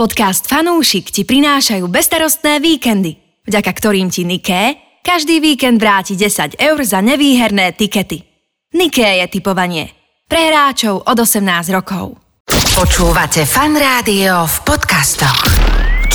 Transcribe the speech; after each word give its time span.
Podcast 0.00 0.48
Fanúšik 0.48 1.12
ti 1.12 1.28
prinášajú 1.28 1.84
bestarostné 1.84 2.56
víkendy, 2.64 3.20
vďaka 3.44 3.68
ktorým 3.68 4.08
ti 4.08 4.24
Niké 4.24 4.80
každý 5.04 5.44
víkend 5.44 5.76
vráti 5.76 6.16
10 6.16 6.56
eur 6.56 6.78
za 6.88 7.04
nevýherné 7.04 7.76
tikety. 7.76 8.24
Niké 8.72 9.20
je 9.20 9.28
typovanie. 9.28 9.92
Pre 10.24 10.40
hráčov 10.40 11.04
od 11.04 11.16
18 11.20 11.44
rokov. 11.76 12.16
Počúvate 12.48 13.44
fan 13.44 13.76
rádio 13.76 14.48
v 14.48 14.56
podcastoch. 14.64 15.36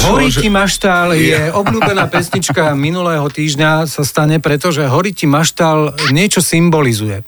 Horí 0.10 0.34
ti 0.34 0.50
maštál 0.50 1.14
je 1.14 1.54
obľúbená 1.54 2.10
pesnička 2.18 2.74
minulého 2.74 3.30
týždňa 3.30 3.86
sa 3.86 4.02
stane, 4.02 4.42
pretože 4.42 4.82
Horí 4.82 5.14
ti 5.14 5.30
maštál 5.30 5.94
niečo 6.10 6.42
symbolizuje. 6.42 7.22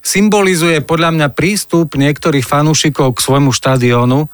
Symbolizuje 0.00 0.80
podľa 0.80 1.12
mňa 1.20 1.28
prístup 1.36 2.00
niektorých 2.00 2.48
fanúšikov 2.48 3.12
k 3.12 3.24
svojmu 3.28 3.52
štadiónu 3.52 4.24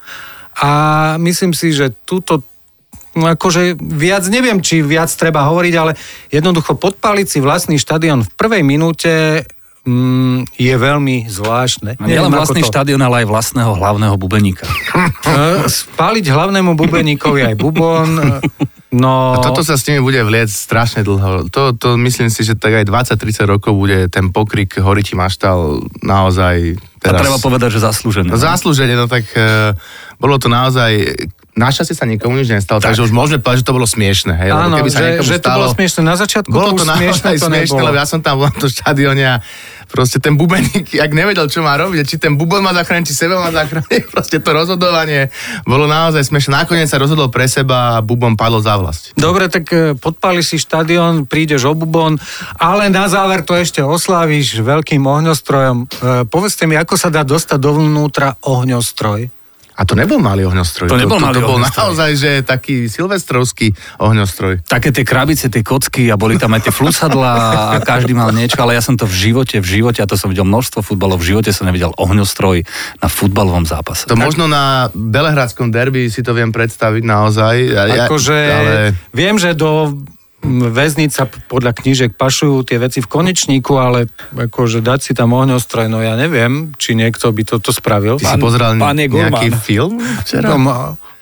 a 0.58 0.70
myslím 1.18 1.52
si, 1.52 1.74
že 1.74 1.90
túto 2.06 2.42
no 3.14 3.30
akože 3.30 3.78
viac 3.78 4.26
neviem, 4.26 4.58
či 4.58 4.82
viac 4.82 5.10
treba 5.14 5.46
hovoriť, 5.46 5.74
ale 5.78 5.92
jednoducho 6.34 6.74
podpaliť 6.74 7.26
si 7.26 7.38
vlastný 7.38 7.78
štadión 7.78 8.26
v 8.26 8.30
prvej 8.34 8.62
minúte 8.66 9.46
mm, 9.84 10.56
je 10.56 10.74
veľmi 10.74 11.28
zvláštne. 11.28 12.00
A 12.00 12.04
nielen 12.04 12.32
vlastný 12.32 12.64
to... 12.64 12.68
štadión, 12.68 13.00
ale 13.04 13.24
aj 13.24 13.26
vlastného 13.30 13.72
hlavného 13.76 14.16
bubeníka. 14.18 14.66
E, 15.24 15.66
spáliť 15.66 16.30
hlavnému 16.30 16.76
bubeníkovi 16.78 17.42
aj 17.42 17.54
bubon. 17.58 18.38
No... 18.94 19.34
A 19.34 19.42
toto 19.42 19.66
sa 19.66 19.74
s 19.74 19.82
nimi 19.90 19.98
bude 19.98 20.22
vliec 20.22 20.46
strašne 20.46 21.02
dlho. 21.02 21.50
To, 21.50 21.74
to 21.74 21.98
myslím 21.98 22.30
si, 22.30 22.46
že 22.46 22.54
tak 22.54 22.78
aj 22.78 22.84
20-30 22.86 23.50
rokov 23.50 23.74
bude 23.74 24.06
ten 24.06 24.30
pokrik 24.30 24.78
Horiti 24.78 25.18
Maštal 25.18 25.82
naozaj 26.04 26.78
teraz... 27.02 27.18
A 27.18 27.24
treba 27.26 27.38
povedať, 27.42 27.74
že 27.74 27.80
zaslúžené. 27.82 28.30
No, 28.30 28.38
zaslúžené, 28.38 28.94
no 28.94 29.10
tak 29.10 29.26
uh, 29.34 29.74
bolo 30.22 30.38
to 30.38 30.46
naozaj 30.46 31.02
Našťastie 31.54 31.94
sa 31.94 32.02
nikomu 32.02 32.34
nič 32.34 32.50
nestalo, 32.50 32.82
tak. 32.82 32.90
takže 32.90 33.06
už 33.06 33.14
môžeme 33.14 33.38
povedať, 33.38 33.62
že 33.62 33.66
to 33.70 33.78
bolo 33.78 33.86
smiešne. 33.86 34.34
Hej? 34.34 34.50
Áno, 34.50 34.74
keby 34.74 34.90
sa 34.90 35.22
že, 35.22 35.38
že 35.38 35.38
to 35.38 35.54
bolo 35.54 35.70
smiešne. 35.70 36.00
Na 36.02 36.18
začiatku 36.18 36.50
bolo 36.50 36.74
to, 36.74 36.82
to 36.82 36.90
smiešne, 36.90 37.28
to 37.38 37.46
smiešne 37.46 37.78
lebo 37.78 37.94
ja 37.94 38.06
som 38.10 38.18
tam 38.18 38.42
bol 38.42 38.50
na 38.50 38.58
to 38.58 38.66
štadióne 38.66 39.22
a 39.22 39.36
proste 39.94 40.18
ten 40.18 40.34
bubeník, 40.34 40.98
ak 40.98 41.12
nevedel, 41.14 41.46
čo 41.46 41.62
má 41.62 41.78
robiť, 41.78 42.02
či 42.02 42.16
ten 42.18 42.34
bubon 42.34 42.66
má 42.66 42.74
zachrániť, 42.74 43.06
či 43.06 43.14
seba 43.14 43.38
má 43.38 43.54
zachrániť, 43.54 44.02
proste 44.14 44.42
to 44.42 44.50
rozhodovanie 44.50 45.30
bolo 45.62 45.86
naozaj 45.86 46.26
smiešne. 46.26 46.58
Nakoniec 46.58 46.90
sa 46.90 46.98
rozhodol 46.98 47.30
pre 47.30 47.46
seba 47.46 47.94
a 47.94 48.02
bubon 48.02 48.34
padol 48.34 48.58
za 48.58 48.74
vlast. 48.74 49.14
Dobre, 49.14 49.46
tak 49.46 49.70
e, 49.70 49.94
podpali 49.94 50.42
si 50.42 50.58
štadión, 50.58 51.30
prídeš 51.30 51.70
o 51.70 51.78
bubon, 51.78 52.18
ale 52.58 52.90
na 52.90 53.06
záver 53.06 53.46
to 53.46 53.54
ešte 53.54 53.78
osláviš 53.78 54.58
veľkým 54.58 55.06
ohňostrojom. 55.06 55.76
E, 55.78 56.26
povedzte 56.26 56.66
mi, 56.66 56.74
ako 56.74 56.98
sa 56.98 57.14
dá 57.14 57.22
dostať 57.22 57.62
dovnútra 57.62 58.34
ohňostroj? 58.42 59.43
A 59.74 59.82
to 59.82 59.98
nebol 59.98 60.22
malý 60.22 60.46
ohňostroj. 60.46 60.86
To 60.86 60.94
nebol 60.94 61.18
malý 61.18 61.42
to, 61.42 61.42
to, 61.42 61.46
to 61.46 61.50
bol 61.50 61.58
naozaj, 61.58 62.10
že 62.14 62.30
taký 62.46 62.86
silvestrovský 62.86 63.74
ohňostroj. 63.98 64.62
Také 64.70 64.94
tie 64.94 65.02
krabice, 65.02 65.50
tie 65.50 65.66
kocky 65.66 66.06
a 66.08 66.16
boli 66.16 66.38
tam 66.38 66.54
aj 66.54 66.70
tie 66.70 66.74
flusadla 66.74 67.32
a 67.74 67.82
každý 67.82 68.14
mal 68.14 68.30
niečo, 68.30 68.54
ale 68.62 68.78
ja 68.78 68.82
som 68.82 68.94
to 68.94 69.02
v 69.02 69.14
živote, 69.30 69.58
v 69.58 69.66
živote, 69.66 69.98
a 69.98 70.06
to 70.06 70.14
som 70.14 70.30
videl 70.30 70.46
množstvo 70.46 70.78
futbalov, 70.78 71.18
v 71.18 71.34
živote 71.34 71.50
som 71.50 71.66
nevidel 71.66 71.90
ohňostroj 71.98 72.62
na 73.02 73.08
futbalovom 73.10 73.66
zápase. 73.66 74.06
To 74.06 74.14
tak? 74.14 74.22
možno 74.22 74.46
na 74.46 74.94
Belehradskom 74.94 75.74
derby 75.74 76.06
si 76.06 76.22
to 76.22 76.38
viem 76.38 76.54
predstaviť 76.54 77.02
naozaj. 77.02 77.54
Akože 78.06 78.38
ale... 78.38 78.72
viem, 79.10 79.34
že 79.42 79.58
do 79.58 79.90
väznica 80.44 81.26
podľa 81.48 81.72
knížek 81.72 82.14
pašujú 82.14 82.68
tie 82.68 82.76
veci 82.76 83.00
v 83.00 83.08
konečníku, 83.08 83.80
ale 83.80 84.06
akože 84.36 84.84
dať 84.84 85.00
si 85.00 85.12
tam 85.16 85.32
ohňostroj, 85.32 85.88
no 85.88 86.04
ja 86.04 86.14
neviem, 86.14 86.76
či 86.76 86.92
niekto 86.92 87.32
by 87.32 87.42
toto 87.48 87.72
spravil. 87.72 88.20
Ty 88.20 88.28
pán, 88.28 88.32
si 88.36 88.38
pozeral 88.38 88.70
pán 88.76 88.96
nejaký 89.00 89.48
film 89.56 89.98
včera? 90.22 90.52
No, 90.52 90.60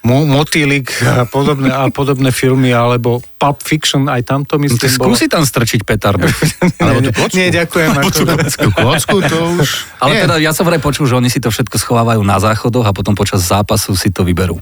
Mo- 0.03 0.27
Motýlik 0.27 0.91
a 1.07 1.23
podobné, 1.31 1.71
a 1.71 1.87
podobné 1.87 2.35
filmy, 2.35 2.75
alebo 2.75 3.23
Pulp 3.39 3.63
Fiction, 3.63 4.11
aj 4.11 4.27
tam 4.27 4.43
to 4.43 4.59
myslím 4.59 4.91
no, 4.91 4.99
Skúsi 4.99 5.31
tam 5.31 5.47
strčiť 5.47 5.87
petardu. 5.87 6.27
alebo 6.83 7.07
tú 7.07 7.11
kocku. 7.15 7.39
Nie, 7.39 7.55
ďakujem. 7.55 7.91
Tú 8.59 8.69
kocku, 8.75 9.17
to 9.23 9.39
už... 9.63 9.69
Ale 10.03 10.19
nie. 10.19 10.23
teda 10.27 10.35
ja 10.43 10.51
som 10.51 10.67
vraj 10.67 10.83
počul, 10.83 11.07
že 11.07 11.15
oni 11.15 11.31
si 11.31 11.39
to 11.39 11.55
všetko 11.55 11.79
schovávajú 11.79 12.19
na 12.27 12.43
záchodoch 12.43 12.83
a 12.83 12.91
potom 12.91 13.15
počas 13.15 13.47
zápasu 13.47 13.95
si 13.95 14.11
to 14.11 14.27
vyberú 14.27 14.59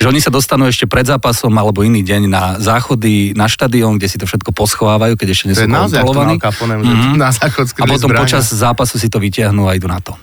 že 0.00 0.06
oni 0.06 0.20
sa 0.20 0.30
dostanú 0.30 0.66
ešte 0.66 0.84
pred 0.84 1.06
zápasom 1.06 1.52
alebo 1.54 1.82
iný 1.86 2.02
deň 2.02 2.22
na 2.26 2.44
záchody 2.58 3.32
na 3.32 3.46
štadión, 3.46 3.96
kde 3.96 4.08
si 4.10 4.16
to 4.18 4.26
všetko 4.26 4.50
poschovávajú, 4.50 5.14
keď 5.14 5.28
ešte 5.32 5.44
nie 5.50 5.56
sú 5.56 5.66
kontrolovaní. 5.66 6.36
Mm-hmm. 6.38 7.14
Na 7.18 7.30
záchod 7.30 7.66
a 7.78 7.84
potom 7.86 8.10
zbrania. 8.10 8.22
počas 8.26 8.44
zápasu 8.50 8.96
si 8.98 9.08
to 9.08 9.22
vytiahnú 9.22 9.66
a 9.66 9.76
idú 9.76 9.86
na 9.86 10.02
to. 10.02 10.14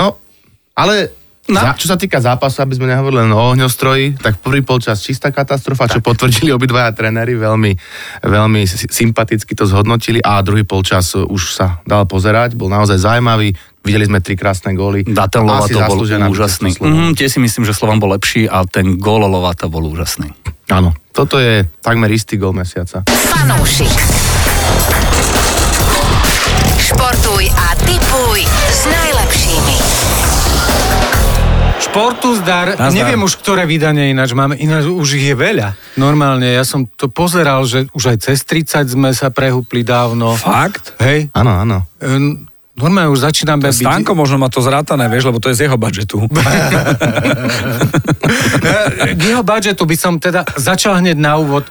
No, 0.00 0.18
ale 0.74 1.14
No. 1.46 1.62
Za, 1.62 1.78
čo 1.78 1.86
sa 1.86 1.94
týka 1.94 2.18
zápasu, 2.18 2.58
aby 2.66 2.74
sme 2.74 2.90
nehovorili 2.90 3.22
len 3.22 3.30
o 3.30 3.38
ohňostroji, 3.54 4.18
tak 4.18 4.42
prvý 4.42 4.66
polčas 4.66 4.98
čistá 4.98 5.30
katastrofa, 5.30 5.86
tak. 5.86 5.98
čo 5.98 6.00
potvrdili 6.02 6.50
obidvaja 6.50 6.90
tréneri, 6.90 7.38
veľmi, 7.38 7.70
veľmi 8.26 8.66
sympaticky 8.66 9.54
to 9.54 9.62
zhodnotili 9.62 10.18
a 10.18 10.42
druhý 10.42 10.66
polčas 10.66 11.14
už 11.14 11.54
sa 11.54 11.78
dal 11.86 12.02
pozerať, 12.10 12.58
bol 12.58 12.66
naozaj 12.66 12.98
zaujímavý, 12.98 13.54
videli 13.86 14.10
sme 14.10 14.18
tri 14.18 14.34
krásne 14.34 14.74
góly. 14.74 15.06
Daten 15.06 15.46
to 15.46 15.80
bol 15.86 16.02
úžasný. 16.02 16.74
Mm, 16.82 17.14
tie 17.14 17.30
si 17.30 17.38
myslím, 17.38 17.62
že 17.62 17.70
Slovan 17.70 18.02
bol 18.02 18.10
lepší 18.10 18.50
a 18.50 18.66
ten 18.66 18.98
gól 18.98 19.22
Lovata 19.30 19.70
bol 19.70 19.86
úžasný. 19.86 20.34
Áno, 20.66 20.90
toto 21.14 21.38
je 21.38 21.62
takmer 21.78 22.10
istý 22.10 22.34
gól 22.34 22.50
mesiaca. 22.50 23.06
Fanúšik. 23.06 23.94
Športuj 26.82 27.44
a 27.54 27.68
tipuj 27.78 28.40
s 28.50 28.80
najlepšími. 28.90 29.76
Športu 31.76 32.34
zdar, 32.42 32.74
Nazdar. 32.74 32.92
neviem 32.92 33.20
už, 33.22 33.38
ktoré 33.40 33.62
vydanie 33.64 34.10
ináč 34.10 34.34
máme, 34.34 34.58
ináč 34.58 34.90
už 34.90 35.16
ich 35.16 35.32
je 35.32 35.36
veľa. 35.38 35.78
Normálne, 35.96 36.50
ja 36.50 36.66
som 36.66 36.84
to 36.84 37.08
pozeral, 37.08 37.62
že 37.64 37.86
už 37.94 38.16
aj 38.16 38.16
cez 38.26 38.42
30 38.44 38.96
sme 38.98 39.10
sa 39.14 39.30
prehúpli 39.30 39.80
dávno. 39.86 40.34
Fakt? 40.34 40.98
Hej. 41.00 41.30
Áno, 41.32 41.56
áno. 41.56 41.86
Ehm, 42.02 42.50
normálne 42.76 43.10
už 43.10 43.24
začíname 43.24 43.64
byť... 43.64 43.88
Stánko 43.88 44.12
možno 44.12 44.36
má 44.36 44.52
to 44.52 44.60
zrátané, 44.60 45.08
vieš, 45.08 45.32
lebo 45.32 45.40
to 45.40 45.48
je 45.50 45.58
z 45.58 45.62
jeho 45.68 45.80
budžetu. 45.80 46.28
K 49.16 49.20
jeho 49.20 49.42
budžetu 49.42 49.82
by 49.88 49.96
som 49.96 50.20
teda 50.20 50.44
začal 50.60 51.00
hneď 51.00 51.16
na 51.16 51.40
úvod. 51.40 51.64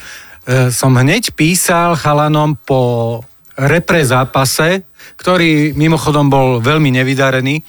Ehm, 0.45 0.73
som 0.73 0.93
hneď 0.97 1.33
písal 1.37 1.93
chalanom 1.97 2.57
po 2.57 3.21
repre 3.55 4.03
zápase, 4.03 4.83
ktorý 5.15 5.71
mimochodom 5.79 6.27
bol 6.27 6.59
veľmi 6.59 6.91
nevydarený, 6.91 7.63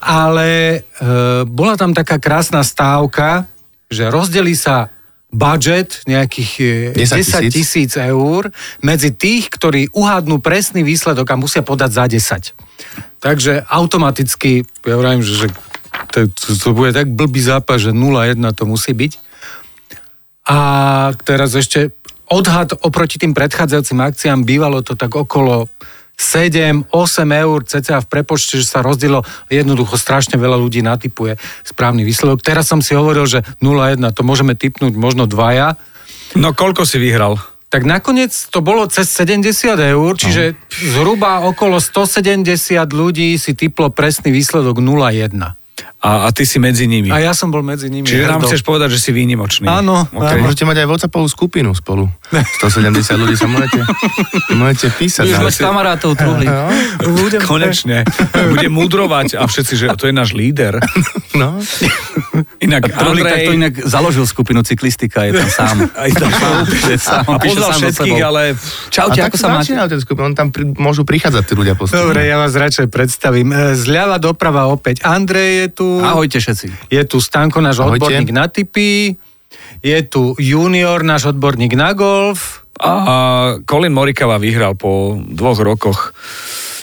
ale 0.00 0.48
e, 0.48 0.78
bola 1.44 1.76
tam 1.76 1.92
taká 1.92 2.16
krásna 2.16 2.64
stávka, 2.64 3.44
že 3.92 4.08
rozdelí 4.08 4.56
sa 4.56 4.88
budget 5.28 6.08
nejakých 6.08 6.52
10 6.96 6.96
e, 6.96 7.52
tisíc 7.52 7.92
eur 8.00 8.48
medzi 8.80 9.12
tých, 9.12 9.52
ktorí 9.52 9.92
uhádnú 9.92 10.40
presný 10.40 10.80
výsledok 10.80 11.28
a 11.28 11.40
musia 11.40 11.60
podať 11.60 11.90
za 11.92 12.04
10. 12.54 13.20
Takže 13.20 13.68
automaticky, 13.68 14.64
ja 14.88 14.96
vravím, 14.96 15.20
že, 15.20 15.46
že 15.46 15.48
to, 16.14 16.32
to, 16.32 16.48
to 16.56 16.68
bude 16.72 16.96
tak 16.96 17.12
blbý 17.12 17.44
zápas, 17.44 17.84
že 17.84 17.92
0-1 17.92 18.40
to 18.56 18.64
musí 18.64 18.96
byť. 18.96 19.12
A 20.48 20.58
teraz 21.28 21.52
ešte 21.52 21.92
odhad 22.32 22.72
oproti 22.80 23.20
tým 23.20 23.36
predchádzajúcim 23.36 24.00
akciám 24.00 24.48
bývalo 24.48 24.80
to 24.80 24.96
tak 24.96 25.12
okolo 25.12 25.68
7, 26.18 26.90
8 26.90 27.42
eur 27.46 27.58
cca 27.62 28.02
v 28.02 28.06
prepočte, 28.10 28.58
že 28.58 28.66
sa 28.66 28.82
rozdielo, 28.82 29.22
jednoducho 29.46 29.94
strašne 29.94 30.34
veľa 30.34 30.58
ľudí 30.58 30.82
natypuje 30.82 31.38
správny 31.62 32.02
výsledok. 32.02 32.42
Teraz 32.42 32.66
som 32.66 32.82
si 32.82 32.98
hovoril, 32.98 33.30
že 33.30 33.46
0-1, 33.62 34.02
to 34.10 34.26
môžeme 34.26 34.58
typnúť 34.58 34.98
možno 34.98 35.30
dvaja. 35.30 35.78
No 36.34 36.50
koľko 36.52 36.82
si 36.82 36.98
vyhral? 36.98 37.38
Tak 37.68 37.84
nakoniec 37.84 38.32
to 38.48 38.64
bolo 38.64 38.88
cez 38.90 39.06
70 39.12 39.46
eur, 39.78 40.12
čiže 40.16 40.56
no. 40.56 40.58
zhruba 40.98 41.44
okolo 41.46 41.78
170 41.78 42.48
ľudí 42.90 43.36
si 43.38 43.52
typlo 43.54 43.92
presný 43.94 44.34
výsledok 44.34 44.80
0-1. 44.80 45.30
A, 45.98 46.26
a 46.26 46.28
ty 46.30 46.46
si 46.46 46.62
medzi 46.62 46.86
nimi. 46.86 47.10
A 47.10 47.18
ja 47.18 47.34
som 47.34 47.50
bol 47.50 47.58
medzi 47.66 47.90
nimi. 47.90 48.06
Čiže 48.06 48.30
nám 48.30 48.46
chceš 48.46 48.62
povedať, 48.62 48.94
že 48.94 49.02
si 49.02 49.10
výnimočný. 49.10 49.66
Áno. 49.66 50.06
Okay. 50.14 50.38
Môžete 50.38 50.62
mať 50.62 50.76
aj 50.82 50.86
WhatsAppovú 50.86 51.26
skupinu 51.26 51.74
spolu. 51.74 52.06
170 52.62 53.18
ľudí 53.18 53.34
sa 53.34 53.50
môžete, 53.50 53.82
môžete 54.54 54.88
písať. 54.94 55.26
Už 55.26 55.42
mať 55.42 55.58
kamarátov 55.58 56.14
truhli. 56.14 56.46
Budem 57.02 57.42
Konečne. 57.42 58.06
Budem 58.30 58.70
mudrovať 58.70 59.42
a 59.42 59.50
všetci, 59.50 59.74
že 59.74 59.86
to 59.98 60.06
je 60.06 60.14
náš 60.14 60.38
líder. 60.38 60.78
No. 61.34 61.58
Inak 62.62 62.90
Andrej... 62.94 63.46
to 63.46 63.52
inak 63.54 63.74
založil 63.82 64.26
skupinu 64.26 64.62
cyklistika, 64.62 65.26
je 65.26 65.38
tam 65.38 65.50
sám. 65.50 65.76
Aj 66.06 66.10
tam 66.14 66.30
sám. 66.30 67.22
A 67.26 67.38
poznal 67.38 67.70
všetkých, 67.74 68.20
ale... 68.22 68.42
Čaute, 68.90 69.20
ako 69.22 69.36
sa 69.38 69.48
máte? 69.50 69.74
ten 69.74 70.00
skupinu, 70.02 70.30
on 70.30 70.36
tam 70.36 70.48
pri, 70.52 70.68
môžu 70.76 71.02
prichádzať 71.06 71.42
tí 71.42 71.52
ľudia 71.56 71.74
postupne. 71.78 72.02
Dobre, 72.02 72.28
ja 72.28 72.36
vás 72.36 72.52
radšej 72.52 72.86
predstavím. 72.92 73.54
E, 73.54 73.72
zľava 73.78 74.20
doprava 74.20 74.68
opäť 74.68 75.00
Andrej 75.06 75.50
je 75.64 75.66
tu, 75.72 75.87
Ahojte 76.04 76.38
všetci. 76.38 76.92
Je 76.92 77.02
tu 77.08 77.18
Stanko, 77.20 77.58
náš 77.64 77.80
Ahojte. 77.80 78.04
odborník 78.04 78.30
na 78.30 78.46
typy. 78.48 79.16
Je 79.80 79.98
tu 80.04 80.36
Junior, 80.36 81.00
náš 81.00 81.32
odborník 81.32 81.72
na 81.72 81.96
golf. 81.96 82.66
A, 82.78 82.90
a 82.90 83.14
Colin 83.66 83.90
Morikawa 83.90 84.38
vyhral 84.38 84.78
po 84.78 85.18
dvoch 85.18 85.58
rokoch 85.58 86.14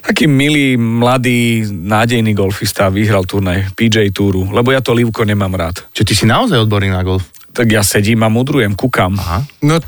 Taký 0.05 0.29
milý, 0.29 0.77
mladý, 0.77 1.65
nádejný 1.65 2.37
golfista 2.37 2.93
vyhral 2.93 3.25
turnaj 3.25 3.73
PJ 3.73 4.13
Touru, 4.13 4.53
lebo 4.53 4.69
ja 4.69 4.77
to 4.77 4.93
Livko 4.93 5.25
nemám 5.25 5.57
rád. 5.57 5.81
Čo 5.89 6.05
ty 6.05 6.13
si 6.13 6.29
naozaj 6.29 6.61
odborný 6.61 6.93
na 6.93 7.01
golf? 7.01 7.25
Tak 7.49 7.65
ja 7.65 7.81
sedím 7.81 8.21
a 8.21 8.29
mudrujem, 8.29 8.77
kúkam. 8.77 9.17
Aha. 9.17 9.41
No 9.65 9.81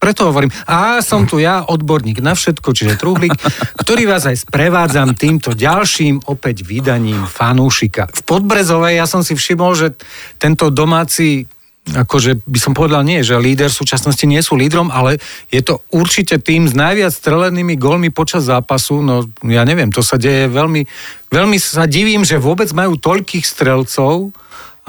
preto 0.00 0.32
hovorím, 0.32 0.48
a 0.64 1.04
som 1.04 1.28
tu 1.28 1.36
ja, 1.36 1.60
odborník 1.68 2.24
na 2.24 2.32
všetko, 2.32 2.72
čiže 2.72 2.96
truhlík, 2.96 3.36
ktorý 3.84 4.08
vás 4.08 4.24
aj 4.24 4.48
sprevádzam 4.48 5.12
týmto 5.12 5.52
ďalším 5.52 6.24
opäť 6.24 6.64
vydaním 6.64 7.28
fanúšika. 7.28 8.08
V 8.08 8.20
Podbrezovej 8.24 8.96
ja 8.96 9.04
som 9.04 9.20
si 9.20 9.36
všimol, 9.36 9.76
že 9.76 9.92
tento 10.40 10.72
domáci 10.72 11.44
akože 11.80 12.44
by 12.44 12.58
som 12.60 12.72
povedal 12.76 13.02
nie, 13.02 13.24
že 13.24 13.40
líder 13.40 13.72
v 13.72 13.80
súčasnosti 13.82 14.22
nie 14.28 14.38
sú 14.44 14.54
lídrom, 14.54 14.92
ale 14.92 15.18
je 15.48 15.64
to 15.64 15.82
určite 15.90 16.38
tým 16.44 16.68
s 16.68 16.76
najviac 16.76 17.10
strelenými 17.10 17.74
golmi 17.80 18.12
počas 18.12 18.46
zápasu, 18.46 19.00
no 19.00 19.26
ja 19.48 19.64
neviem, 19.64 19.90
to 19.90 20.04
sa 20.04 20.20
deje 20.20 20.46
veľmi, 20.52 20.86
veľmi 21.32 21.56
sa 21.58 21.88
divím, 21.88 22.22
že 22.22 22.38
vôbec 22.38 22.68
majú 22.76 23.00
toľkých 23.00 23.42
strelcov, 23.42 24.30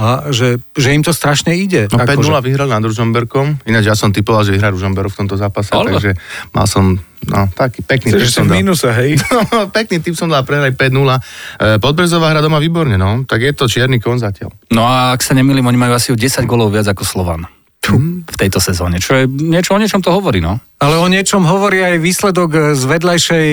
a 0.02 0.34
že, 0.34 0.58
že 0.74 0.98
im 0.98 1.06
to 1.06 1.14
strašne 1.14 1.54
ide. 1.54 1.86
No 1.94 2.02
5-0 2.02 2.26
že... 2.26 2.34
vyhral 2.50 2.66
nad 2.74 2.82
Ružomberkom, 2.82 3.62
ináč 3.70 3.86
ja 3.86 3.94
som 3.94 4.10
typoval, 4.10 4.42
že 4.42 4.58
vyhrá 4.58 4.74
Ružomberok 4.74 5.14
v 5.14 5.18
tomto 5.22 5.38
zápase, 5.38 5.70
Ale. 5.78 5.94
takže 5.94 6.18
mal 6.58 6.66
som 6.66 6.98
No, 7.22 7.46
taký 7.54 7.86
pekný 7.86 8.18
typ 8.18 8.34
som 8.42 8.50
dal. 8.50 8.58
Mínuse, 8.58 8.90
hej? 8.98 9.14
No, 9.54 9.70
pekný 9.70 10.02
typ 10.02 10.18
som 10.18 10.26
dal 10.26 10.42
prehrať 10.42 10.74
5-0. 10.74 10.90
E, 10.90 11.78
Podbrezová 11.78 12.34
hra 12.34 12.42
doma 12.42 12.58
výborne, 12.58 12.98
no. 12.98 13.30
Tak 13.30 13.46
je 13.46 13.54
to 13.54 13.70
čierny 13.70 14.02
kon 14.02 14.18
zatiaľ. 14.18 14.50
No 14.74 14.90
a 14.90 15.14
ak 15.14 15.22
sa 15.22 15.38
nemýlim, 15.38 15.62
oni 15.62 15.78
majú 15.78 15.94
asi 15.94 16.10
o 16.10 16.18
10 16.18 16.50
golov 16.50 16.74
viac 16.74 16.90
ako 16.90 17.06
Slovan 17.06 17.46
v 18.00 18.36
tejto 18.38 18.60
sezóne, 18.62 19.02
čo 19.02 19.18
je 19.18 19.26
niečo 19.28 19.76
o 19.76 19.80
niečom 19.82 20.00
to 20.00 20.14
hovorí, 20.14 20.40
no. 20.40 20.62
Ale 20.82 20.98
o 20.98 21.06
niečom 21.06 21.46
hovorí 21.46 21.82
aj 21.82 22.02
výsledok 22.02 22.74
z 22.74 22.84
vedľajšej 22.90 23.48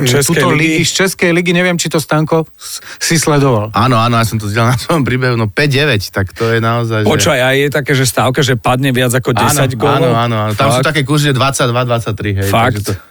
e, 0.00 0.08
Českej 0.08 0.44
ligy. 0.48 0.80
ligy. 0.80 0.84
Z 0.88 0.92
Českej 1.04 1.30
ligy, 1.36 1.52
neviem, 1.52 1.76
či 1.76 1.92
to 1.92 2.00
Stanko 2.00 2.48
si 2.96 3.20
sledoval. 3.20 3.68
Áno, 3.76 4.00
áno, 4.00 4.16
ja 4.16 4.24
som 4.24 4.40
to 4.40 4.48
zdieľal 4.48 4.74
na 4.74 4.80
svojom 4.80 5.04
príbehu, 5.04 5.36
no 5.36 5.50
5-9, 5.50 6.08
tak 6.08 6.32
to 6.32 6.48
je 6.50 6.58
naozaj... 6.58 7.04
Počkaj, 7.04 7.38
že... 7.38 7.44
aj 7.44 7.56
je 7.56 7.68
také, 7.68 7.92
že 7.92 8.04
stávka, 8.08 8.40
že 8.40 8.54
padne 8.56 8.96
viac 8.96 9.12
ako 9.12 9.36
10 9.36 9.76
gólov? 9.76 10.14
Áno, 10.14 10.16
áno, 10.16 10.36
áno, 10.48 10.52
tam 10.56 10.72
Fakt? 10.72 10.80
sú 10.80 10.82
také 10.86 11.00
kurzy, 11.04 11.30
že 11.30 11.34
22-23, 11.36 12.40
hej. 12.40 12.48
Fakt? 12.48 12.84
To... 12.88 13.09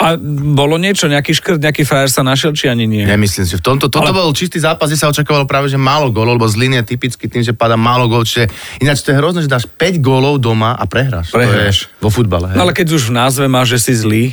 A 0.00 0.16
bolo 0.54 0.76
niečo, 0.76 1.08
nejaký 1.10 1.32
škrt, 1.36 1.60
nejaký 1.60 1.82
frajer 1.84 2.10
sa 2.12 2.22
našiel, 2.22 2.52
či 2.52 2.68
ani 2.68 2.84
nie? 2.84 3.04
Nemyslím 3.04 3.46
si. 3.46 3.54
V 3.56 3.64
tomto, 3.64 3.88
toto 3.88 4.10
Ale... 4.10 4.16
bol 4.16 4.30
čistý 4.36 4.60
zápas, 4.60 4.88
kde 4.88 4.98
sa 5.00 5.08
očakávalo 5.08 5.48
práve, 5.48 5.72
že 5.72 5.80
málo 5.80 6.12
gólov, 6.12 6.38
lebo 6.38 6.48
z 6.48 6.60
je 6.60 6.84
typicky 6.84 7.26
tým, 7.26 7.42
že 7.42 7.52
padá 7.56 7.74
málo 7.74 8.06
gólov. 8.06 8.28
Čiže 8.28 8.50
ináč 8.84 9.02
to 9.02 9.12
je 9.12 9.16
hrozné, 9.18 9.40
že 9.44 9.50
dáš 9.50 9.66
5 9.66 10.00
gólov 10.00 10.38
doma 10.38 10.76
a 10.76 10.84
prehráš. 10.84 11.32
Prehráš. 11.32 11.88
vo 11.98 12.12
futbale. 12.12 12.52
Hej. 12.52 12.58
Ale 12.60 12.72
keď 12.76 12.86
už 12.96 13.10
v 13.10 13.12
názve 13.16 13.46
máš, 13.48 13.78
že 13.78 13.90
si 13.90 13.92
zlý, 13.96 14.24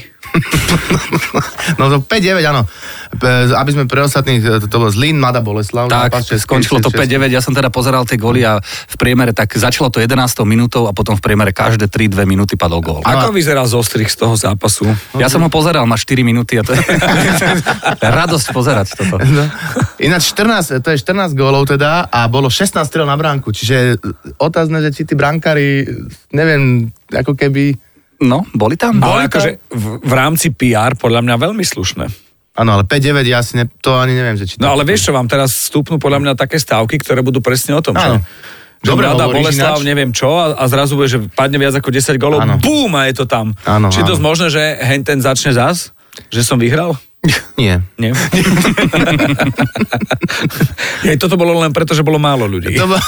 no 1.79 1.83
to 1.89 1.97
5-9, 2.03 2.43
áno. 2.43 2.63
Aby 3.55 3.71
sme 3.73 3.83
pre 3.87 4.03
ostatných, 4.03 4.43
to, 4.43 4.67
to 4.67 4.77
bol 4.77 4.91
Zlín, 4.91 5.17
Mada 5.17 5.39
Boleslav. 5.39 5.87
Tak, 5.87 6.11
zápas, 6.11 6.25
skončilo 6.43 6.83
to 6.83 6.91
5-9, 6.91 7.31
ja 7.31 7.41
som 7.41 7.55
teda 7.55 7.71
pozeral 7.71 8.03
tie 8.03 8.19
góly 8.19 8.43
a 8.43 8.59
v 8.61 8.95
priemere 8.99 9.31
tak 9.31 9.55
začalo 9.55 9.87
to 9.89 10.03
11 10.03 10.17
minútou 10.43 10.85
a 10.85 10.93
potom 10.93 11.15
v 11.15 11.23
priemere 11.23 11.55
každé 11.55 11.87
3-2 11.87 12.27
minúty 12.27 12.59
padol 12.59 12.83
gól. 12.83 13.01
Ako 13.03 13.31
vyzeral 13.31 13.65
zostrich 13.65 14.11
z 14.11 14.17
toho 14.19 14.35
zápasu? 14.35 14.87
Ja 15.15 15.31
som 15.31 15.41
ho 15.43 15.49
pozeral 15.49 15.87
na 15.87 15.97
4 15.97 16.21
minúty 16.21 16.59
a 16.59 16.63
to 16.63 16.75
je 16.75 16.81
radosť 18.21 18.47
pozerať 18.51 18.87
toto. 18.97 19.17
No. 19.23 19.45
Ináč 19.97 20.35
14, 20.35 20.83
to 20.83 20.89
je 20.93 20.97
14 21.01 21.33
gólov 21.33 21.67
teda 21.67 22.11
a 22.11 22.27
bolo 22.27 22.51
16 22.51 22.83
strel 22.85 23.07
na 23.07 23.15
bránku, 23.15 23.49
čiže 23.51 23.97
otázne, 24.37 24.83
že 24.83 24.93
či 24.93 25.01
tí 25.07 25.13
brankári, 25.15 25.87
neviem, 26.31 26.91
ako 27.11 27.33
keby 27.33 27.86
No, 28.17 28.45
boli 28.53 28.73
tam. 28.79 28.97
Ale 28.97 29.05
boli 29.05 29.21
akože 29.29 29.49
v, 29.69 29.85
v 30.01 30.13
rámci 30.13 30.49
PR 30.49 30.97
podľa 30.97 31.21
mňa 31.21 31.35
veľmi 31.37 31.61
slušné. 31.61 32.05
Áno, 32.57 32.73
ale 32.73 32.83
5-9 32.89 33.21
ja 33.29 33.45
si 33.45 33.53
ne, 33.53 33.69
to 33.69 34.01
ani 34.01 34.17
neviem, 34.17 34.33
že 34.33 34.49
či... 34.49 34.55
No 34.57 34.73
ale 34.73 34.81
vieš 34.81 35.09
čo, 35.09 35.11
vám 35.13 35.29
teraz 35.29 35.53
stúpnú 35.69 36.01
podľa 36.01 36.25
mňa 36.25 36.33
také 36.33 36.57
stávky, 36.57 36.97
ktoré 36.97 37.21
budú 37.21 37.37
presne 37.37 37.77
o 37.77 37.81
tom, 37.85 37.93
Áno. 37.93 38.17
že... 38.17 38.55
Dobre, 38.77 39.09
Rada 39.09 39.25
Boleslav, 39.25 39.81
ináč. 39.81 39.89
neviem 39.89 40.13
čo, 40.13 40.37
a, 40.37 40.53
a 40.53 40.63
zrazu 40.69 40.93
bude, 40.97 41.09
že 41.09 41.17
padne 41.33 41.57
viac 41.57 41.73
ako 41.73 41.89
10 41.89 42.13
golov, 42.21 42.45
bum, 42.61 42.93
a 42.93 43.09
je 43.09 43.13
to 43.17 43.25
tam. 43.25 43.57
Áno, 43.65 43.89
Či 43.89 44.05
je 44.05 44.09
to 44.09 44.21
možné, 44.21 44.53
že 44.53 44.61
hen 44.61 45.01
ten 45.01 45.17
začne 45.17 45.53
zas? 45.53 45.93
Že 46.29 46.41
som 46.45 46.57
vyhral? 46.61 46.93
Nie. 47.57 47.81
Nie? 47.97 48.13
Jej, 51.07 51.17
toto 51.19 51.35
bolo 51.35 51.59
len 51.59 51.73
preto, 51.73 51.97
že 51.97 52.05
bolo 52.05 52.21
málo 52.21 52.47
ľudí. 52.47 52.77
To 52.77 52.87
bolo, 52.87 53.01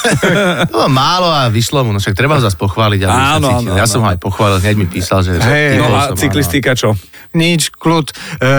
to 0.65 0.73
bolo 0.73 0.89
málo 0.91 1.29
a 1.29 1.47
vyšlo 1.47 1.85
mu, 1.85 1.93
no 1.95 1.99
však 2.01 2.17
treba 2.17 2.37
ho 2.37 2.43
zase 2.43 2.57
pochváliť. 2.59 3.07
Áno, 3.07 3.63
áno, 3.63 3.77
ja 3.77 3.87
som 3.87 4.03
ho 4.03 4.09
aj 4.09 4.19
pochválil, 4.19 4.59
hneď 4.59 4.75
mi 4.75 4.87
písal, 4.89 5.23
že... 5.23 5.39
Hey, 5.39 5.79
no 5.79 5.87
a 5.93 6.11
cyklistika 6.17 6.75
čo? 6.75 6.97
Nič, 7.29 7.69
kľud. 7.69 8.09
E, 8.09 8.53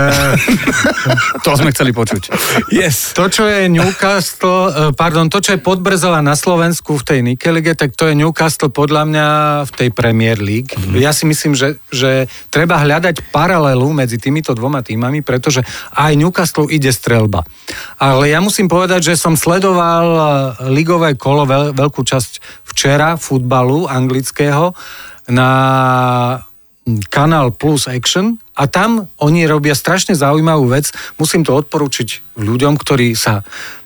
to 1.44 1.50
sme 1.58 1.74
chceli 1.74 1.90
počuť. 1.90 2.30
Yes. 2.70 3.10
To, 3.18 3.26
čo 3.26 3.42
je 3.50 3.66
Newcastle, 3.66 4.70
e, 4.70 4.72
pardon, 4.94 5.26
to, 5.26 5.42
čo 5.42 5.58
je 5.58 5.60
Podbrzela 5.60 6.22
na 6.22 6.38
Slovensku 6.38 6.94
v 6.94 7.02
tej 7.02 7.18
Nikelige, 7.26 7.74
tak 7.74 7.98
to 7.98 8.06
je 8.06 8.14
Newcastle 8.14 8.70
podľa 8.70 9.10
mňa 9.10 9.26
v 9.66 9.70
tej 9.74 9.88
Premier 9.90 10.38
League. 10.38 10.70
Mm-hmm. 10.70 11.02
Ja 11.02 11.10
si 11.10 11.26
myslím, 11.26 11.58
že, 11.58 11.82
že 11.90 12.30
treba 12.46 12.78
hľadať 12.78 13.34
paralelu 13.34 13.90
medzi 13.90 14.22
týmito 14.22 14.54
dvoma 14.54 14.86
týmami, 14.86 15.26
pretože 15.26 15.66
aj 15.98 16.14
Newcastle 16.14 16.70
ide 16.70 16.94
strelba. 16.94 17.42
Ale 17.98 18.30
ja 18.30 18.38
musím 18.38 18.70
povedať, 18.70 19.10
že 19.10 19.18
som 19.18 19.34
sledoval 19.34 20.06
e, 20.14 20.22
ligové 20.70 21.18
kolo, 21.18 21.42
veľ, 21.42 21.74
veľkú 21.74 22.06
časť 22.06 22.62
včera 22.70 23.18
futbalu 23.18 23.90
anglického 23.90 24.78
na 25.26 25.50
kanál 27.12 27.52
Plus 27.52 27.86
Action 27.86 28.40
a 28.56 28.66
tam 28.66 29.06
oni 29.20 29.44
robia 29.44 29.76
strašne 29.76 30.16
zaujímavú 30.16 30.72
vec. 30.72 30.90
Musím 31.20 31.44
to 31.44 31.54
odporučiť 31.54 32.38
ľuďom, 32.40 32.74
ktorí 32.80 33.12
sa 33.14 33.44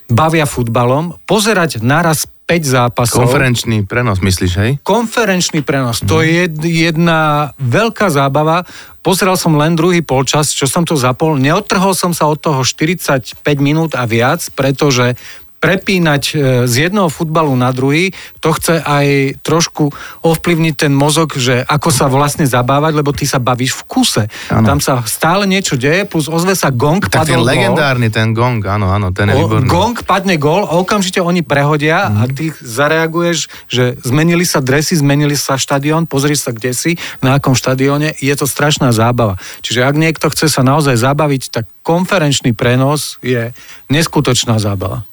bavia 0.09 0.45
futbalom, 0.45 1.17
pozerať 1.25 1.81
naraz 1.81 2.29
5 2.45 2.61
zápasov. 2.61 3.25
Konferenčný 3.25 3.89
prenos, 3.89 4.21
myslíš, 4.21 4.53
hej? 4.61 4.71
Konferenčný 4.85 5.65
prenos. 5.65 6.05
Mm. 6.05 6.09
To 6.13 6.17
je 6.21 6.45
jedna 6.69 7.51
veľká 7.57 8.13
zábava. 8.13 8.69
Pozeral 9.01 9.41
som 9.41 9.57
len 9.57 9.73
druhý 9.73 10.05
polčas, 10.05 10.53
čo 10.53 10.69
som 10.69 10.85
to 10.85 10.93
zapol. 10.93 11.41
Neodtrhol 11.41 11.97
som 11.97 12.13
sa 12.13 12.29
od 12.29 12.37
toho 12.37 12.61
45 12.61 13.41
minút 13.65 13.97
a 13.97 14.05
viac, 14.05 14.45
pretože 14.53 15.17
prepínať 15.65 16.23
e, 16.29 16.35
z 16.69 16.75
jedného 16.89 17.09
futbalu 17.09 17.57
na 17.57 17.73
druhý, 17.73 18.13
to 18.45 18.53
chce 18.53 18.85
aj 18.85 19.41
trošku 19.41 19.89
ovplyvniť 20.21 20.75
ten 20.77 20.93
mozog, 20.93 21.33
že 21.33 21.65
ako 21.65 21.89
sa 21.89 22.13
vlastne 22.13 22.45
zabávať, 22.45 22.93
lebo 22.93 23.17
ty 23.17 23.25
sa 23.25 23.41
bavíš 23.41 23.81
v 23.81 23.83
kuse. 23.89 24.25
Ano. 24.53 24.69
Tam 24.69 24.79
sa 24.85 25.01
stále 25.09 25.49
niečo 25.49 25.81
deje, 25.81 26.05
plus 26.05 26.29
ozve 26.29 26.53
sa 26.53 26.69
gong, 26.69 27.01
tak 27.09 27.25
ten 27.25 27.41
legendárny 27.41 28.13
ten 28.13 28.37
gong, 28.37 28.61
áno, 28.61 28.93
áno, 28.93 29.09
ten 29.17 29.33
je 29.33 29.41
výborný. 29.41 29.65
Gong, 29.73 29.97
padne 30.05 30.37
gol, 30.37 30.69
okamžite 30.69 31.25
oni 31.25 31.41
prehodia 31.41 32.13
mm. 32.13 32.17
a 32.21 32.23
mhm. 32.29 32.33
ty 32.37 32.45
zareaguješ, 32.53 33.49
že 33.73 33.97
zmenili 34.05 34.45
sa 34.45 34.61
dresy, 34.61 35.01
zmenili 35.01 35.35
sa 35.35 35.57
štadión, 35.57 36.05
pozri 36.05 36.37
sa 36.37 36.53
kde 36.53 36.77
si, 36.77 37.01
na 37.25 37.41
akom 37.41 37.57
štadióne, 37.57 38.13
je 38.21 38.35
to 38.37 38.45
strašná 38.45 38.93
zábava. 38.93 39.41
Čiže 39.65 39.81
ak 39.89 39.97
niekto 39.97 40.29
chce 40.29 40.53
sa 40.53 40.61
naozaj 40.61 41.01
zabaviť, 41.01 41.43
tak 41.49 41.65
konferenčný 41.81 42.53
prenos 42.53 43.17
je 43.25 43.57
neskutočná 43.89 44.61
zábava. 44.61 45.09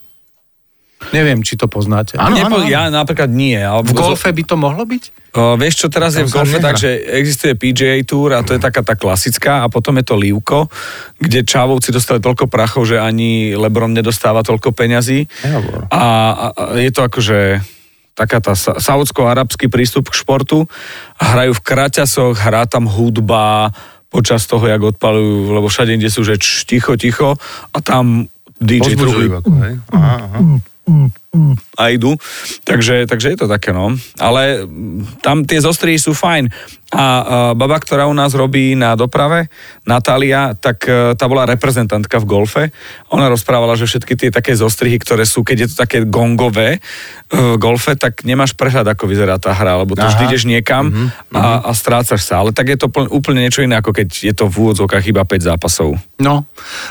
Neviem, 1.10 1.42
či 1.42 1.58
to 1.58 1.66
poznáte. 1.66 2.14
Áno, 2.22 2.38
Nepo, 2.38 2.62
áno, 2.62 2.70
Ja 2.70 2.94
napríklad 2.94 3.34
nie. 3.34 3.58
Ale 3.58 3.82
v 3.82 3.98
golfe 3.98 4.30
by 4.30 4.44
to 4.46 4.56
mohlo 4.56 4.86
byť? 4.86 5.04
O, 5.34 5.58
vieš 5.58 5.82
čo, 5.82 5.88
teraz 5.90 6.14
je 6.14 6.24
v 6.24 6.30
golfe 6.30 6.62
tak, 6.62 6.78
že 6.78 7.02
existuje 7.18 7.58
PGA 7.58 7.98
Tour 8.06 8.38
a 8.38 8.46
to 8.46 8.54
je 8.54 8.62
taká 8.62 8.86
tá 8.86 8.94
klasická 8.94 9.66
a 9.66 9.72
potom 9.72 9.98
je 9.98 10.06
to 10.06 10.16
Livko, 10.16 10.70
kde 11.18 11.42
Čávovci 11.42 11.90
dostali 11.90 12.22
toľko 12.22 12.46
prachov, 12.46 12.86
že 12.86 13.02
ani 13.02 13.58
Lebron 13.58 13.92
nedostáva 13.92 14.46
toľko 14.46 14.78
peňazí. 14.78 15.26
A, 15.90 15.98
a, 15.98 16.04
a 16.54 16.62
je 16.78 16.92
to 16.94 17.02
akože 17.02 17.66
taká 18.14 18.44
tá 18.44 18.54
saudsko-arabský 18.60 19.72
prístup 19.72 20.12
k 20.12 20.20
športu. 20.20 20.70
Hrajú 21.18 21.58
v 21.58 21.64
kraťasoch, 21.64 22.36
hrá 22.38 22.70
tam 22.70 22.86
hudba, 22.86 23.72
počas 24.12 24.44
toho, 24.44 24.68
jak 24.68 24.84
odpalujú, 24.84 25.56
lebo 25.56 25.72
všade, 25.72 25.96
kde 25.96 26.12
sú, 26.12 26.28
že 26.28 26.36
č, 26.36 26.68
ticho, 26.68 27.00
ticho 27.00 27.40
a 27.72 27.78
tam 27.80 28.28
DJ 28.60 29.00
truhlí. 29.00 29.32
Aha, 29.96 30.28
aha 30.28 30.40
Mm. 30.88 31.21
A 31.80 31.84
idú. 31.96 32.20
Takže, 32.68 33.08
takže 33.08 33.32
je 33.32 33.38
to 33.40 33.48
také, 33.48 33.72
no. 33.72 33.96
Ale 34.20 34.68
tam 35.24 35.48
tie 35.48 35.64
zostrihy 35.64 35.96
sú 35.96 36.12
fajn. 36.12 36.52
A 36.92 37.24
baba, 37.56 37.80
ktorá 37.80 38.04
u 38.04 38.12
nás 38.12 38.36
robí 38.36 38.76
na 38.76 39.00
doprave, 39.00 39.48
Natália, 39.88 40.52
tak 40.60 40.84
uh, 40.92 41.16
tá 41.16 41.24
bola 41.32 41.48
reprezentantka 41.48 42.20
v 42.20 42.28
golfe. 42.28 42.64
Ona 43.16 43.32
rozprávala, 43.32 43.80
že 43.80 43.88
všetky 43.88 44.20
tie 44.20 44.28
také 44.28 44.52
zostrihy, 44.60 45.00
ktoré 45.00 45.24
sú, 45.24 45.48
keď 45.48 45.58
je 45.64 45.68
to 45.72 45.76
také 45.88 46.04
gongové 46.04 46.84
uh, 47.32 47.56
golfe, 47.56 47.96
tak 47.96 48.28
nemáš 48.28 48.60
prehľad, 48.60 48.92
ako 48.92 49.08
vyzerá 49.08 49.40
tá 49.40 49.56
hra, 49.56 49.80
lebo 49.80 49.96
to 49.96 50.04
vždy 50.04 50.36
ideš 50.36 50.44
niekam 50.44 50.92
uh-huh, 50.92 51.08
a, 51.32 51.44
a 51.64 51.72
strácaš 51.72 52.28
sa. 52.28 52.44
Ale 52.44 52.52
tak 52.52 52.68
je 52.68 52.78
to 52.84 52.92
pl- 52.92 53.08
úplne 53.08 53.40
niečo 53.48 53.64
iné, 53.64 53.80
ako 53.80 53.96
keď 53.96 54.10
je 54.28 54.34
to 54.36 54.52
v 54.52 54.56
úvodzovkách 54.68 55.06
iba 55.08 55.24
5 55.24 55.48
zápasov. 55.48 55.96
No. 56.20 56.44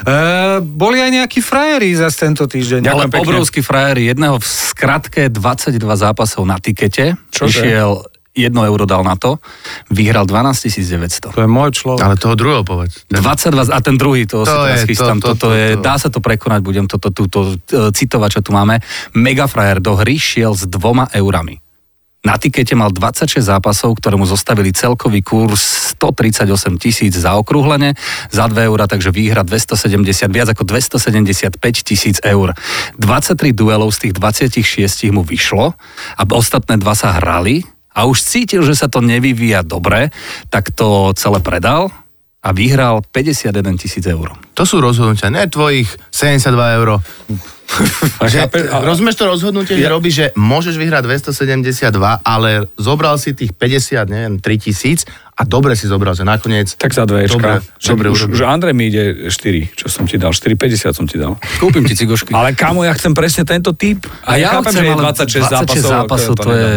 E, 0.02 0.64
boli 0.64 0.99
aj 0.99 1.11
nejakí 1.12 1.44
frajeri 1.44 1.92
za 1.92 2.09
tento 2.11 2.49
týždeň. 2.49 2.88
Ale 2.88 3.06
obrovskí 3.06 3.61
frajeri. 3.61 4.11
Jedného 4.11 4.29
v 4.38 4.46
skratke 4.46 5.32
22 5.32 5.80
zápasov 5.80 6.46
na 6.46 6.60
tikete. 6.60 7.18
Čo 7.32 7.50
Išiel 7.50 8.06
1 8.30 8.54
euro 8.54 8.87
dal 8.87 9.02
na 9.02 9.18
to, 9.18 9.42
vyhral 9.90 10.22
12 10.22 10.70
900. 10.70 11.34
To 11.34 11.42
je 11.42 11.50
môj 11.50 11.75
človek. 11.75 12.06
Ale 12.06 12.14
toho 12.14 12.38
druhého 12.38 12.62
povedz. 12.62 13.02
22, 13.10 13.75
a 13.75 13.78
ten 13.82 13.99
druhý, 13.99 14.22
to, 14.30 14.46
to 14.46 14.49
si 14.49 14.54
teraz 14.54 14.80
je, 14.87 14.88
chystám, 14.94 15.18
to, 15.18 15.34
to, 15.34 15.34
toto 15.34 15.46
to, 15.50 15.58
je, 15.58 15.66
to. 15.75 15.82
dá 15.82 15.94
sa 15.99 16.08
to 16.14 16.22
prekonať, 16.22 16.60
budem 16.62 16.87
toto 16.87 17.10
to, 17.10 17.26
to, 17.26 17.40
to, 17.66 17.90
citovať, 17.90 18.38
čo 18.38 18.40
tu 18.46 18.50
máme. 18.54 18.78
Megafrajer 19.18 19.82
do 19.82 19.99
hry 19.99 20.14
šiel 20.14 20.54
s 20.54 20.62
dvoma 20.70 21.10
eurami. 21.10 21.58
Na 22.20 22.36
tikete 22.36 22.76
mal 22.76 22.92
26 22.92 23.40
zápasov, 23.40 23.96
ktoré 23.96 24.20
mu 24.20 24.28
zostavili 24.28 24.76
celkový 24.76 25.24
kurz 25.24 25.96
138 25.96 26.76
tisíc 26.76 27.16
za 27.16 27.32
okrúhlenie, 27.40 27.96
za 28.28 28.44
2 28.44 28.68
eurá, 28.68 28.84
takže 28.84 29.08
výhra 29.08 29.40
270, 29.40 30.28
viac 30.28 30.52
ako 30.52 30.68
275 30.68 31.56
tisíc 31.80 32.20
eur. 32.20 32.52
23 33.00 33.56
duelov 33.56 33.96
z 33.96 33.98
tých 34.04 34.14
26 34.20 35.16
mu 35.16 35.24
vyšlo 35.24 35.72
a 36.20 36.22
ostatné 36.28 36.76
dva 36.76 36.92
sa 36.92 37.16
hrali 37.16 37.64
a 37.96 38.04
už 38.04 38.20
cítil, 38.20 38.68
že 38.68 38.76
sa 38.76 38.92
to 38.92 39.00
nevyvíja 39.00 39.64
dobre, 39.64 40.12
tak 40.52 40.76
to 40.76 41.16
celé 41.16 41.40
predal 41.40 41.88
a 42.44 42.52
vyhral 42.52 43.00
51 43.00 43.80
tisíc 43.80 44.04
eur. 44.04 44.36
To 44.60 44.68
sú 44.68 44.84
rozhodnutia, 44.84 45.32
ne 45.32 45.48
tvojich 45.48 45.88
72 46.12 46.52
eur. 46.84 47.00
Že, 48.26 48.50
rozumieš 48.82 49.16
to 49.16 49.24
rozhodnutie, 49.30 49.78
že 49.78 49.86
robíš, 49.86 50.14
že 50.14 50.26
môžeš 50.34 50.74
vyhrať 50.74 51.06
272, 51.06 51.94
ale 52.26 52.66
zobral 52.74 53.16
si 53.16 53.32
tých 53.32 53.54
50, 53.54 54.10
neviem, 54.10 54.34
3000 54.42 55.06
a 55.40 55.42
dobre 55.48 55.72
si 55.78 55.88
zobral, 55.88 56.12
že 56.12 56.26
nakoniec... 56.26 56.76
Tak 56.76 56.92
za 56.92 57.08
dve 57.08 57.30
Dobre, 57.30 57.64
dobre 57.64 58.06
už, 58.12 58.28
už 58.28 58.40
Andrej 58.44 58.74
mi 58.76 58.92
ide 58.92 59.32
4, 59.32 59.78
čo 59.78 59.86
som 59.88 60.04
ti 60.04 60.20
dal, 60.20 60.36
4,50 60.36 60.92
som 60.92 61.06
ti 61.08 61.16
dal. 61.16 61.40
Kúpim 61.56 61.86
ti 61.86 61.96
cigošky. 61.96 62.36
Ale 62.36 62.52
kamo, 62.52 62.84
ja 62.84 62.92
chcem 62.92 63.16
presne 63.16 63.48
tento 63.48 63.72
typ. 63.72 64.04
A 64.28 64.36
ja, 64.36 64.60
chápem, 64.60 64.84
že 64.84 64.84
je 64.84 64.94
26, 64.94 65.48
26 65.48 65.50
zápasov, 65.50 65.90
zápasov, 65.90 66.34
to 66.36 66.50
je... 66.52 66.70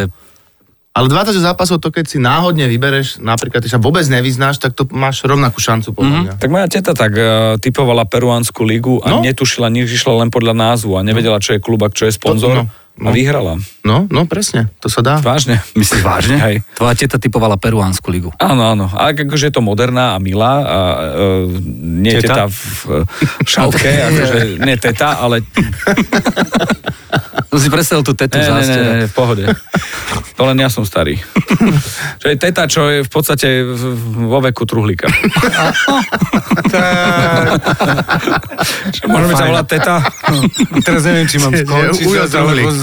Ale 0.94 1.10
20 1.10 1.34
zápasov, 1.42 1.82
to 1.82 1.90
keď 1.90 2.06
si 2.06 2.22
náhodne 2.22 2.70
vybereš, 2.70 3.18
napríklad, 3.18 3.66
ty 3.66 3.70
sa 3.70 3.82
vôbec 3.82 4.06
nevyznáš, 4.06 4.62
tak 4.62 4.78
to 4.78 4.86
máš 4.94 5.26
rovnakú 5.26 5.58
šancu, 5.58 5.90
podľa 5.90 6.18
mňa. 6.22 6.32
Tak 6.38 6.50
moja 6.54 6.70
teta 6.70 6.94
tak 6.94 7.18
uh, 7.18 7.26
typovala 7.58 8.06
peruánsku 8.06 8.62
ligu 8.62 9.02
a 9.02 9.18
No. 9.18 9.26
netušila, 9.26 9.74
nič 9.74 9.90
išla 9.90 10.22
len 10.22 10.30
podľa 10.30 10.54
názvu 10.54 10.94
a 10.94 11.02
nevedela, 11.02 11.42
čo 11.42 11.58
je 11.58 11.60
klub 11.60 11.82
a 11.82 11.90
čo 11.90 12.06
je 12.06 12.14
sponzor 12.14 12.70
No, 12.94 13.10
a 13.10 13.10
no. 13.10 13.18
vyhrala. 13.18 13.58
No, 13.82 14.06
no 14.06 14.30
presne, 14.30 14.70
to 14.78 14.86
sa 14.86 15.02
dá. 15.02 15.18
Vážne. 15.18 15.66
Myslíš 15.74 16.06
vážne? 16.06 16.38
Hej. 16.38 16.56
Tvoja 16.78 16.94
teta 16.94 17.18
typovala 17.18 17.58
peruánsku 17.58 18.06
ligu. 18.14 18.30
Áno, 18.38 18.62
áno. 18.62 18.86
Ale 18.94 19.18
akože 19.18 19.50
je 19.50 19.54
to 19.58 19.66
moderná 19.66 20.14
a 20.14 20.22
milá 20.22 20.54
a 20.62 20.78
uh, 21.10 21.50
nie 21.82 22.22
Teta? 22.22 22.46
teta, 22.46 22.54
v, 22.54 23.02
v 23.42 23.48
šatke, 23.50 23.90
akože 24.14 24.38
nie 24.62 24.78
teta, 24.78 25.18
ale 25.18 25.42
To 27.50 27.58
si 27.62 27.70
predstavil 27.70 28.02
tú 28.02 28.14
tetu 28.18 28.38
Ne, 28.42 28.50
v 28.50 28.54
ne, 28.54 28.66
ne, 28.66 28.94
ne, 29.06 29.08
v 29.08 29.14
pohode. 29.14 29.46
To 30.34 30.42
len 30.50 30.58
ja 30.58 30.70
som 30.70 30.82
starý. 30.82 31.22
Čo 32.22 32.28
je 32.34 32.38
teta, 32.40 32.66
čo 32.66 32.90
je 32.90 33.06
v 33.06 33.12
podstate 33.12 33.62
vo 34.18 34.40
veku 34.42 34.66
truhlíka. 34.66 35.06
Čo, 38.96 39.04
môžeme 39.06 39.34
sa 39.38 39.46
volať 39.46 39.68
teta? 39.78 40.02
Teraz 40.82 41.02
neviem, 41.06 41.28
či 41.30 41.38
mám 41.38 41.54
skončiť 41.54 42.08
alebo 42.34 42.74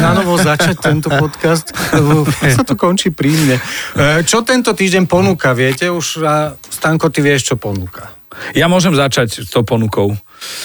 na 0.00 0.12
novo 0.16 0.40
začať 0.40 0.76
tento 0.80 1.12
podcast, 1.12 1.76
lebo 1.92 2.24
sa 2.28 2.64
to 2.64 2.72
končí 2.78 3.12
pri 3.12 3.34
mne. 3.34 3.56
E, 3.94 4.24
Čo 4.24 4.40
tento 4.46 4.72
týždeň 4.72 5.04
ponúka, 5.04 5.52
viete? 5.52 5.92
Už 5.92 6.24
a 6.24 6.56
Stanko, 6.56 7.12
ty 7.12 7.20
vieš, 7.20 7.52
čo 7.52 7.60
ponúka. 7.60 8.14
Ja 8.56 8.66
môžem 8.66 8.96
začať 8.96 9.44
s 9.44 9.50
tou 9.52 9.62
ponukou. 9.62 10.16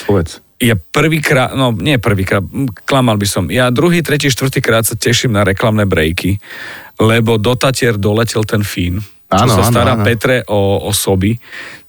Povedz. 0.08 0.42
Ja 0.60 0.76
prvýkrát, 0.76 1.56
no 1.56 1.72
nie 1.72 1.96
prvýkrát, 1.96 2.44
klamal 2.84 3.16
by 3.16 3.24
som. 3.24 3.44
Ja 3.48 3.72
druhý, 3.72 4.04
tretí, 4.04 4.28
štvrtýkrát 4.28 4.84
sa 4.84 4.92
teším 4.92 5.32
na 5.32 5.40
reklamné 5.40 5.88
breaky, 5.88 6.36
lebo 7.00 7.40
do 7.40 7.56
Tatier 7.56 7.96
doletel 7.96 8.44
ten 8.44 8.60
Fín, 8.60 9.00
čo 9.00 9.44
Áno, 9.48 9.56
sa 9.56 9.64
áno, 9.64 9.72
stará 9.72 9.92
áno. 9.96 10.04
Petre 10.04 10.44
o 10.52 10.84
osoby. 10.84 11.32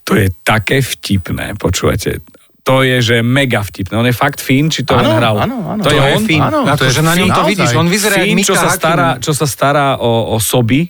To 0.07 0.15
je 0.15 0.31
také 0.41 0.79
vtipné, 0.79 1.59
počúvate. 1.59 2.23
To 2.63 2.79
je, 2.85 3.03
že 3.03 3.15
mega 3.19 3.59
vtipné. 3.59 3.91
On 3.91 4.07
je 4.07 4.15
fakt 4.15 4.39
Fín, 4.39 4.71
či 4.71 4.87
to 4.87 4.95
Áno, 4.95 5.03
on 5.03 5.17
hral? 5.19 5.35
áno, 5.35 5.57
áno. 5.75 5.81
To, 5.83 5.89
je 5.91 5.97
To 5.97 6.07
je 6.07 6.13
on? 6.15 6.23
Fín. 6.23 6.39
Áno, 6.39 6.59
to 6.71 6.87
je 6.87 6.93
Akože 6.95 7.03
na 7.03 7.13
ňom 7.19 7.29
to 7.33 7.43
vidíš, 7.43 7.71
on 7.75 7.89
vyzerá 7.91 8.15
Fín, 8.23 8.39
čo 8.39 8.55
sa 8.55 8.71
stará, 8.71 9.09
čo 9.19 9.35
sa 9.35 9.43
stará 9.49 9.99
o, 9.99 10.31
o 10.31 10.39
soby, 10.39 10.87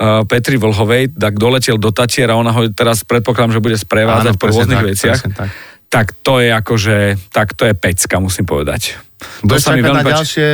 uh, 0.00 0.24
Petri 0.24 0.56
Vlhovej, 0.56 1.12
tak 1.12 1.36
doletel 1.36 1.76
do 1.76 1.92
Tatiera, 1.92 2.40
ona 2.40 2.56
ho 2.56 2.64
teraz 2.72 3.04
predpokladám, 3.04 3.58
že 3.58 3.60
bude 3.60 3.76
sprevádzať 3.76 4.32
Áno, 4.32 4.40
po 4.40 4.46
rôznych 4.48 4.80
tak, 4.80 4.88
veciach. 4.88 5.20
presne 5.20 5.36
tak. 5.36 5.50
Tak 5.92 6.16
to 6.24 6.40
je 6.40 6.48
akože, 6.48 6.96
tak 7.28 7.52
to 7.52 7.68
je 7.68 7.76
pecka, 7.76 8.16
musím 8.16 8.48
povedať. 8.48 8.96
To 9.44 9.60
sa 9.60 9.76
mi 9.76 9.84
veľmi 9.84 10.00
na 10.00 10.16
ďalšie 10.16 10.48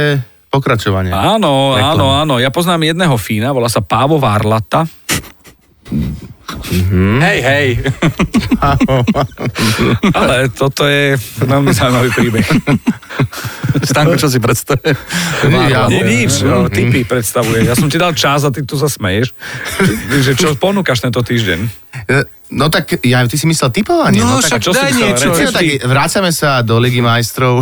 pokračovanie. 0.50 1.14
Áno, 1.14 1.78
Reklamy. 1.78 1.94
áno, 1.94 2.06
áno. 2.10 2.34
Ja 2.42 2.50
poznám 2.50 2.90
jedného 2.90 3.14
Fína, 3.14 3.54
volá 3.54 3.70
sa 3.70 3.78
Pávo 3.78 4.18
Várlata. 4.18 4.90
Mhm. 6.48 7.20
Hej, 7.20 7.38
hej. 7.40 7.68
Ale 10.18 10.48
toto 10.48 10.84
je 10.84 11.14
veľmi 11.38 11.70
zaujímavý 11.70 12.10
príbeh. 12.10 12.46
Stanko, 13.80 14.16
čo 14.16 14.28
si 14.28 14.38
predstavuje? 14.38 14.96
Ja- 15.68 15.88
Nie 15.88 16.02
nič, 16.02 16.40
no, 16.42 16.66
typy 16.66 17.04
predstavuje. 17.04 17.64
Ja 17.64 17.72
som 17.72 17.86
ti 17.86 17.96
dal 17.96 18.12
čas 18.12 18.42
a 18.42 18.50
ty 18.50 18.62
tu 18.62 18.74
sa 18.74 18.86
smeješ. 18.86 19.32
Že 20.18 20.32
čo 20.34 20.48
ponúkaš 20.54 21.00
tento 21.00 21.20
týždeň? 21.20 21.60
No 22.48 22.68
tak, 22.68 23.00
ja, 23.02 23.24
ty 23.24 23.36
si 23.36 23.44
myslel 23.44 23.68
typovanie? 23.70 24.20
No, 24.20 24.38
tak, 24.38 24.56
však 24.56 24.60
čo 24.62 24.72
daj 24.72 24.92
niečo. 24.94 25.28
Čiže 25.30 25.52
tak 25.52 25.64
vrácame 25.84 26.30
sa 26.30 26.60
do 26.60 26.76
Ligy 26.76 27.00
majstrov. 27.00 27.60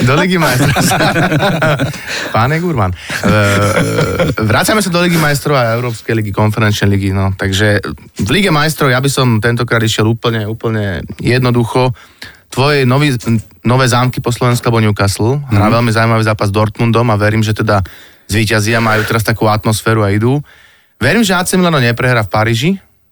do 0.00 0.12
Ligy 0.16 0.38
majstrov. 0.38 0.74
Páne 2.30 2.58
Gurman. 2.58 2.90
E, 2.90 2.96
e, 3.26 3.32
Vrácame 4.40 4.80
sa 4.80 4.88
do 4.88 4.98
Ligy 4.98 5.18
majstrov 5.18 5.54
a 5.54 5.74
Európskej 5.74 6.14
ligy, 6.14 6.30
konferenčnej 6.30 6.79
ligy. 6.86 7.10
No. 7.10 7.34
Takže 7.34 7.82
v 8.20 8.28
Lige 8.30 8.52
majstrov 8.54 8.92
ja 8.92 9.00
by 9.00 9.10
som 9.10 9.42
tentokrát 9.42 9.82
išiel 9.82 10.06
úplne, 10.08 10.46
úplne 10.46 11.04
jednoducho. 11.18 11.92
Tvoje 12.50 12.82
nový, 12.88 13.14
nové 13.62 13.86
zámky 13.86 14.18
po 14.18 14.34
Slovensku 14.34 14.66
alebo 14.66 14.82
Newcastle. 14.82 15.38
Hrá 15.50 15.70
veľmi 15.70 15.90
zaujímavý 15.92 16.24
zápas 16.26 16.50
s 16.50 16.56
Dortmundom 16.56 17.06
a 17.12 17.20
verím, 17.20 17.44
že 17.44 17.54
teda 17.54 17.82
zvíťazia, 18.30 18.78
majú 18.78 19.02
teraz 19.06 19.26
takú 19.26 19.50
atmosféru 19.50 20.06
a 20.06 20.14
idú. 20.14 20.38
Verím, 21.02 21.26
že 21.26 21.34
AC 21.34 21.58
Milano 21.58 21.82
neprehrá 21.82 22.22
v 22.22 22.30
Paríži, 22.30 22.70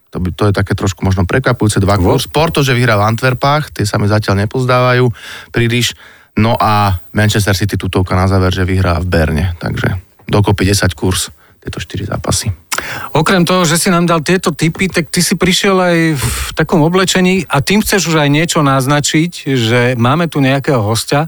to, 0.08 0.24
by, 0.24 0.28
to 0.32 0.48
je 0.48 0.54
také 0.56 0.72
trošku 0.72 1.04
možno 1.04 1.28
prekvapujúce 1.28 1.84
dva 1.84 2.00
kurz. 2.00 2.24
Porto, 2.24 2.64
že 2.64 2.72
vyhrá 2.72 2.96
v 2.96 3.12
Antwerpách, 3.12 3.76
tie 3.76 3.84
sa 3.84 4.00
mi 4.00 4.08
zatiaľ 4.08 4.48
nepozdávajú 4.48 5.04
príliš. 5.52 5.92
No 6.38 6.56
a 6.56 6.96
Manchester 7.12 7.52
City 7.52 7.76
tutovka 7.76 8.16
na 8.16 8.30
záver, 8.30 8.54
že 8.54 8.64
vyhrá 8.64 8.96
v 9.04 9.06
Berne. 9.10 9.46
Takže 9.60 10.00
dokopy 10.24 10.64
10 10.64 10.96
kurz 10.96 11.28
tieto 11.60 11.76
4 11.76 12.08
zápasy. 12.08 12.48
Okrem 13.16 13.42
toho, 13.42 13.64
že 13.66 13.80
si 13.80 13.88
nám 13.88 14.06
dal 14.06 14.20
tieto 14.22 14.54
typy, 14.54 14.86
tak 14.86 15.10
ty 15.10 15.24
si 15.24 15.34
prišiel 15.34 15.76
aj 15.78 15.96
v 16.18 16.48
takom 16.54 16.84
oblečení 16.84 17.44
a 17.48 17.64
tým 17.64 17.82
chceš 17.82 18.12
už 18.12 18.16
aj 18.22 18.28
niečo 18.30 18.60
naznačiť, 18.62 19.32
že 19.54 19.80
máme 19.98 20.30
tu 20.30 20.38
nejakého 20.38 20.80
hostia 20.82 21.26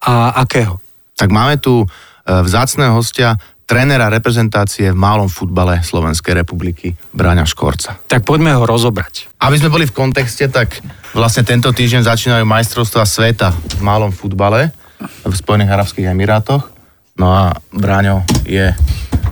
a 0.00 0.34
akého? 0.38 0.78
Tak 1.18 1.28
máme 1.28 1.60
tu 1.60 1.84
e, 1.84 1.86
vzácného 2.24 2.96
hostia, 2.96 3.36
trénera 3.70 4.10
reprezentácie 4.10 4.90
v 4.90 4.98
malom 4.98 5.30
futbale 5.30 5.78
Slovenskej 5.78 6.42
republiky, 6.42 6.98
Bráňa 7.14 7.46
Škorca. 7.46 8.02
Tak 8.10 8.26
poďme 8.26 8.58
ho 8.58 8.66
rozobrať. 8.66 9.30
Aby 9.38 9.62
sme 9.62 9.70
boli 9.70 9.86
v 9.86 9.94
kontexte, 9.94 10.50
tak 10.50 10.82
vlastne 11.14 11.46
tento 11.46 11.70
týždeň 11.70 12.02
začínajú 12.02 12.42
majstrovstvá 12.42 13.06
sveta 13.06 13.54
v 13.54 13.82
malom 13.86 14.10
futbale 14.10 14.74
v 15.22 15.30
Spojených 15.30 15.70
Arabských 15.70 16.10
Emirátoch. 16.10 16.66
No 17.14 17.30
a 17.30 17.54
Bráňo 17.70 18.26
je 18.42 18.74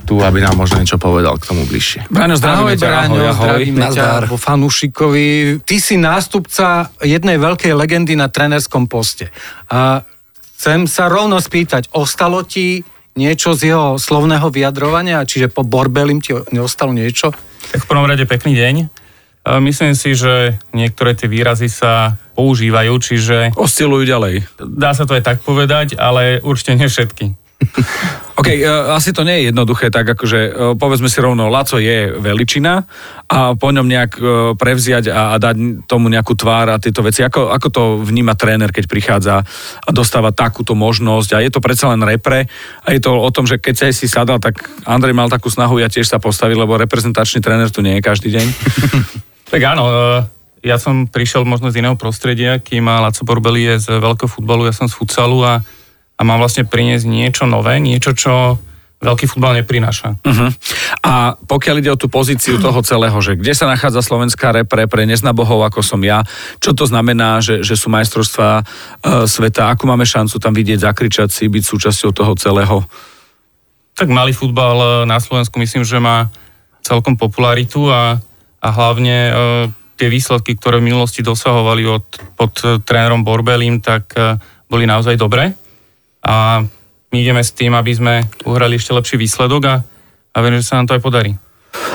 tu, 0.08 0.18
aby 0.18 0.40
nám 0.40 0.56
možno 0.56 0.80
niečo 0.80 0.96
povedal 0.96 1.36
k 1.36 1.44
tomu 1.44 1.68
bližšie. 1.68 2.08
Braňo, 2.08 2.34
zdravíme 2.34 2.72
ahoj, 2.72 2.80
ťa, 2.80 2.88
Braňo, 2.88 3.12
ahoj, 3.12 3.28
ahoj. 3.28 3.44
zdravíme 3.44 3.86
ťa 3.92 4.06
vo 4.24 4.36
fanúšikovi. 4.40 5.26
Ty 5.60 5.76
si 5.76 5.94
nástupca 6.00 6.88
jednej 7.04 7.36
veľkej 7.36 7.76
legendy 7.76 8.16
na 8.16 8.32
trenerskom 8.32 8.88
poste. 8.88 9.28
A 9.68 10.00
chcem 10.56 10.88
sa 10.88 11.06
rovno 11.06 11.36
spýtať, 11.36 11.92
ostalo 11.92 12.40
ti 12.40 12.80
niečo 13.14 13.52
z 13.52 13.74
jeho 13.74 14.00
slovného 14.00 14.48
vyjadrovania? 14.48 15.22
Čiže 15.22 15.52
po 15.52 15.60
Borbelim 15.60 16.24
ti 16.24 16.32
neostalo 16.48 16.90
niečo? 16.90 17.36
Tak 17.68 17.84
v 17.84 17.88
prvom 17.90 18.08
rade 18.08 18.24
pekný 18.24 18.56
deň. 18.56 18.74
E, 18.78 18.86
Myslím 19.60 19.92
si, 19.92 20.16
že 20.16 20.56
niektoré 20.72 21.12
tie 21.12 21.28
výrazy 21.28 21.68
sa 21.68 22.16
používajú, 22.32 22.94
čiže 22.96 23.36
Oscilujú 23.58 24.06
ďalej. 24.06 24.46
dá 24.62 24.94
sa 24.94 25.04
to 25.04 25.18
aj 25.18 25.26
tak 25.26 25.38
povedať, 25.42 25.98
ale 25.98 26.38
určite 26.40 26.78
nie 26.78 26.86
všetky. 26.86 27.34
OK, 28.38 28.48
uh, 28.62 28.94
asi 28.94 29.10
to 29.10 29.26
nie 29.26 29.42
je 29.42 29.50
jednoduché, 29.50 29.90
tak 29.90 30.06
akože 30.06 30.40
uh, 30.46 30.52
povedzme 30.78 31.10
si 31.10 31.18
rovno, 31.18 31.50
Laco 31.50 31.74
je 31.82 32.14
veličina 32.14 32.86
a 33.26 33.58
po 33.58 33.74
ňom 33.74 33.82
nejak 33.82 34.12
uh, 34.14 34.24
prevziať 34.54 35.10
a, 35.10 35.34
a 35.34 35.42
dať 35.42 35.82
tomu 35.90 36.06
nejakú 36.06 36.38
tvár 36.38 36.70
a 36.70 36.78
tieto 36.78 37.02
veci. 37.02 37.26
Ako, 37.26 37.50
ako 37.50 37.68
to 37.74 37.82
vníma 37.98 38.38
tréner, 38.38 38.70
keď 38.70 38.84
prichádza 38.86 39.42
a 39.82 39.90
dostáva 39.90 40.30
takúto 40.30 40.78
možnosť 40.78 41.34
a 41.34 41.42
je 41.42 41.50
to 41.50 41.58
predsa 41.58 41.90
len 41.90 41.98
repre 42.06 42.46
a 42.86 42.88
je 42.94 43.02
to 43.02 43.10
o 43.10 43.30
tom, 43.34 43.42
že 43.42 43.58
keď 43.58 43.74
sa 43.74 43.86
si 43.90 44.06
sadal, 44.06 44.38
tak 44.38 44.62
Andrej 44.86 45.18
mal 45.18 45.26
takú 45.26 45.50
snahu, 45.50 45.82
ja 45.82 45.90
tiež 45.90 46.06
sa 46.06 46.22
postaviť, 46.22 46.54
lebo 46.54 46.78
reprezentačný 46.78 47.42
tréner 47.42 47.74
tu 47.74 47.82
nie 47.82 47.98
je 47.98 48.06
každý 48.06 48.30
deň. 48.38 48.46
Tak 49.48 49.64
áno, 49.64 49.88
ja 50.60 50.76
som 50.76 51.08
prišiel 51.08 51.48
možno 51.48 51.72
z 51.72 51.80
iného 51.80 51.96
prostredia, 51.96 52.60
kým 52.60 52.84
Laco 52.84 53.24
Borbeli 53.24 53.64
je 53.64 53.74
z 53.80 53.86
veľkého 53.96 54.28
futbalu, 54.28 54.68
ja 54.68 54.76
som 54.76 54.84
z 54.84 54.92
futsalu 54.92 55.40
a, 55.40 55.64
a 56.18 56.20
mám 56.26 56.42
vlastne 56.42 56.66
priniesť 56.66 57.06
niečo 57.06 57.46
nové, 57.46 57.78
niečo, 57.78 58.10
čo 58.12 58.58
veľký 58.98 59.30
futbal 59.30 59.62
neprináša. 59.62 60.18
Uh-huh. 60.18 60.50
A 61.06 61.38
pokiaľ 61.38 61.74
ide 61.78 61.94
o 61.94 62.00
tú 62.00 62.10
pozíciu 62.10 62.58
toho 62.58 62.82
celého, 62.82 63.14
že 63.22 63.38
kde 63.38 63.54
sa 63.54 63.70
nachádza 63.70 64.02
slovenská 64.02 64.50
repre 64.50 64.90
pre 64.90 65.06
neznabohov, 65.06 65.62
ako 65.70 65.86
som 65.86 66.02
ja, 66.02 66.26
čo 66.58 66.74
to 66.74 66.82
znamená, 66.82 67.38
že, 67.38 67.62
že 67.62 67.78
sú 67.78 67.94
majstrovstvá 67.94 68.50
e, 68.58 68.62
sveta, 69.30 69.70
akú 69.70 69.86
máme 69.86 70.02
šancu 70.02 70.42
tam 70.42 70.50
vidieť, 70.50 70.82
zakričať 70.82 71.30
si, 71.30 71.46
byť 71.46 71.62
súčasťou 71.62 72.10
toho 72.10 72.34
celého? 72.34 72.82
Tak 73.94 74.10
malý 74.10 74.34
futbal 74.34 74.76
e, 74.82 74.86
na 75.06 75.22
Slovensku 75.22 75.62
myslím, 75.62 75.86
že 75.86 76.02
má 76.02 76.26
celkom 76.82 77.14
popularitu 77.14 77.86
a, 77.86 78.18
a 78.58 78.68
hlavne 78.74 79.16
e, 79.30 79.32
tie 79.94 80.10
výsledky, 80.10 80.58
ktoré 80.58 80.82
v 80.82 80.90
minulosti 80.90 81.22
dosahovali 81.22 81.86
od, 81.86 82.06
pod 82.34 82.54
e, 82.66 82.82
trénerom 82.82 83.22
Borbelim, 83.22 83.78
tak 83.78 84.10
e, 84.18 84.38
boli 84.66 84.90
naozaj 84.90 85.14
dobré. 85.14 85.54
A 86.24 86.64
my 87.08 87.16
ideme 87.16 87.40
s 87.40 87.54
tým, 87.56 87.72
aby 87.72 87.92
sme 87.94 88.14
uhrali 88.44 88.76
ešte 88.76 88.92
lepší 88.92 89.16
výsledok 89.16 89.62
a, 89.64 89.76
a 90.34 90.36
verím, 90.44 90.60
že 90.60 90.68
sa 90.68 90.78
nám 90.80 90.92
to 90.92 90.96
aj 90.96 91.02
podarí. 91.02 91.32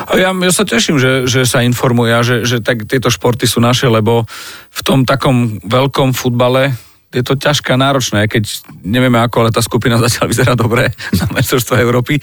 A 0.07 0.19
ja, 0.19 0.29
ja 0.33 0.51
sa 0.53 0.65
teším, 0.65 0.97
že, 1.01 1.25
že 1.29 1.45
sa 1.47 1.65
informuje 1.65 2.11
a 2.13 2.21
že, 2.25 2.45
že 2.45 2.57
tak 2.61 2.85
tieto 2.85 3.09
športy 3.09 3.47
sú 3.47 3.63
naše, 3.63 3.89
lebo 3.89 4.25
v 4.73 4.81
tom 4.81 5.05
takom 5.05 5.59
veľkom 5.63 6.13
futbale 6.13 6.73
je 7.13 7.21
to 7.21 7.37
ťažké 7.37 7.77
a 7.77 7.77
náročné, 7.77 8.25
keď 8.25 8.65
nevieme 8.81 9.21
ako, 9.21 9.45
ale 9.45 9.53
tá 9.53 9.61
skupina 9.61 10.01
zatiaľ 10.03 10.25
vyzerá 10.33 10.53
dobre 10.57 10.89
na 11.19 11.25
majstrovstvo 11.29 11.77
Európy. 11.77 12.17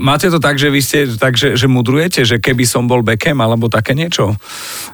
Máte 0.00 0.32
to 0.32 0.40
tak, 0.40 0.56
že 0.56 0.72
vy 0.72 0.80
ste 0.80 0.98
tak, 1.20 1.36
že, 1.36 1.54
že 1.54 1.68
mudrujete, 1.68 2.24
že 2.24 2.40
keby 2.40 2.64
som 2.64 2.88
bol 2.88 3.04
Beckham 3.04 3.38
alebo 3.44 3.68
také 3.68 3.92
niečo 3.92 4.32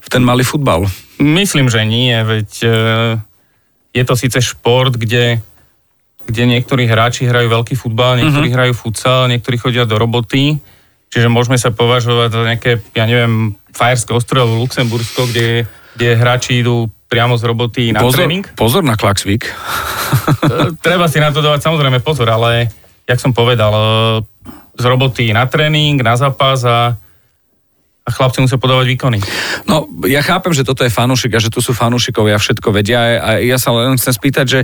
v 0.03 0.09
ten 0.11 0.27
malý 0.27 0.43
futbal? 0.43 0.91
Myslím, 1.23 1.71
že 1.71 1.83
nie, 1.83 2.15
veď 2.15 2.51
e, 2.63 2.71
je 3.91 4.05
to 4.07 4.15
síce 4.15 4.39
šport, 4.39 4.95
kde 4.95 5.43
kde 6.29 6.45
niektorí 6.45 6.85
hráči 6.85 7.25
hrajú 7.25 7.49
veľký 7.49 7.73
futbal, 7.73 8.21
niektorí 8.21 8.53
uh-huh. 8.53 8.59
hrajú 8.61 8.73
futsal, 8.77 9.33
niektorí 9.33 9.57
chodia 9.57 9.89
do 9.89 9.97
roboty, 9.97 10.61
čiže 11.09 11.33
môžeme 11.33 11.57
sa 11.57 11.73
považovať 11.73 12.29
za 12.29 12.41
nejaké, 12.45 12.71
ja 12.93 13.09
neviem, 13.09 13.57
Fajerské 13.73 14.13
ostrovo, 14.13 14.61
Luxembursko, 14.61 15.25
kde, 15.25 15.65
kde 15.97 16.09
hráči 16.21 16.61
idú 16.61 16.93
priamo 17.09 17.41
z 17.41 17.43
roboty 17.49 17.83
na 17.97 18.05
pozor, 18.05 18.29
tréning. 18.29 18.45
Pozor 18.53 18.85
na 18.85 19.01
Klaxvik. 19.01 19.49
Treba 20.85 21.09
si 21.09 21.17
na 21.17 21.33
to 21.33 21.41
dávať 21.41 21.65
samozrejme 21.65 22.05
pozor, 22.05 22.29
ale 22.29 22.69
jak 23.09 23.17
som 23.17 23.33
povedal, 23.33 23.73
e, 23.73 23.85
z 24.77 24.85
roboty 24.85 25.33
na 25.33 25.49
tréning, 25.49 25.97
na 26.05 26.21
zápas 26.21 26.61
a 26.69 27.01
a 28.09 28.11
chlapci 28.11 28.41
musia 28.41 28.57
podávať 28.57 28.89
výkony. 28.97 29.19
No, 29.69 29.85
ja 30.09 30.25
chápem, 30.25 30.57
že 30.57 30.65
toto 30.65 30.81
je 30.81 30.89
fanúšik 30.89 31.37
a 31.37 31.45
že 31.45 31.53
tu 31.53 31.61
sú 31.61 31.77
fanúšikovia 31.77 32.41
a 32.41 32.43
všetko 32.43 32.69
vedia 32.73 33.21
a 33.21 33.31
ja 33.37 33.61
sa 33.61 33.77
len 33.77 34.01
chcem 34.01 34.17
spýtať, 34.17 34.47
že, 34.49 34.61